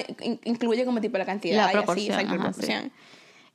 [0.45, 2.93] incluye como tipo la cantidad la proporción, así, proporción.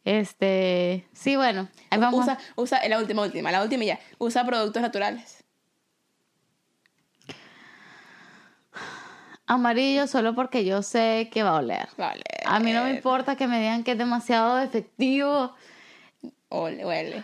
[0.06, 1.70] Este, sí, bueno.
[1.92, 2.22] vamos.
[2.22, 4.00] Usa, usa, la última, última, la última ya.
[4.18, 5.44] Usa productos naturales.
[9.46, 11.90] Amarillo solo porque yo sé que va a oler.
[11.98, 12.24] Vale.
[12.46, 15.56] A mí no me importa que me digan que es demasiado efectivo.
[16.50, 17.24] Ole, huele.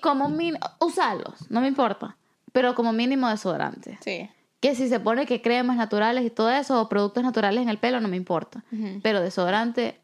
[0.00, 2.17] como mínimo, usarlos, no me importa.
[2.58, 3.98] Pero como mínimo desodorante.
[4.02, 4.28] Sí.
[4.58, 7.78] Que si se pone que cremas naturales y todo eso, o productos naturales en el
[7.78, 8.64] pelo, no me importa.
[9.00, 10.00] Pero desodorante,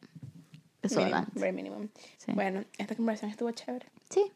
[0.81, 1.53] desodorante.
[1.53, 1.89] Mínimo,
[2.29, 3.87] Bueno, esta conversación estuvo chévere.
[4.09, 4.31] Sí.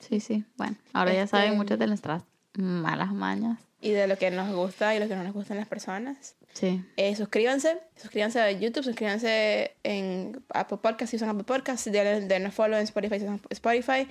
[0.00, 0.44] Sí, sí.
[0.58, 2.24] Bueno, ahora ya saben este, muchas de nuestras
[2.58, 3.58] malas mañas.
[3.80, 6.36] Y de lo que nos gusta y lo que no nos gustan las personas.
[6.52, 6.84] Sí.
[6.98, 7.78] Eh, suscríbanse.
[7.96, 11.90] Suscríbanse a YouTube, suscríbanse en Apple Podcasts si usan Apple Podcasts.
[11.90, 14.06] Denle follow en Spotify si usan Spotify.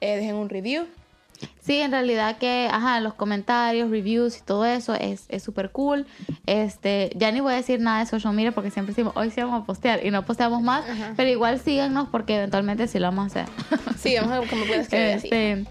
[0.00, 0.86] Eh, dejen un review.
[1.60, 6.06] Sí, en realidad que, ajá, los comentarios, reviews y todo eso es súper cool.
[6.46, 9.40] Este, ya ni voy a decir nada de social media porque siempre decimos, hoy sí
[9.40, 10.84] vamos a postear y no posteamos más,
[11.16, 13.54] pero igual síganos porque eventualmente sí lo vamos a hacer.
[13.96, 15.66] Sí, vamos a ver cómo puedes escribir este,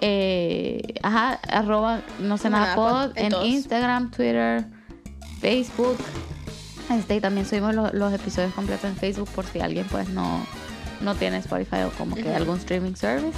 [0.00, 4.64] eh, ajá, arroba no sé nada, pod en, Instagram, Twitter,
[5.40, 5.98] Facebook.
[6.90, 10.40] Este, y también subimos los episodios completos en Facebook por si alguien pues no,
[11.00, 13.36] no tiene Spotify o como que algún streaming service.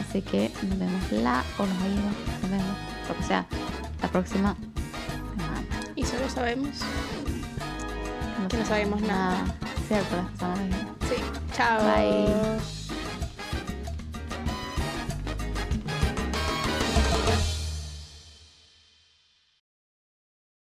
[0.00, 2.76] Así que nos vemos la o nos oímos, nos vemos,
[3.08, 3.46] lo que sea,
[4.02, 4.56] la próxima
[5.36, 5.92] semana.
[5.94, 6.78] Y solo sabemos
[8.50, 9.44] que no sabemos nada.
[9.86, 10.58] Cierto, estamos
[11.08, 11.16] Sí,
[11.56, 11.80] chao.
[11.82, 12.99] Bye.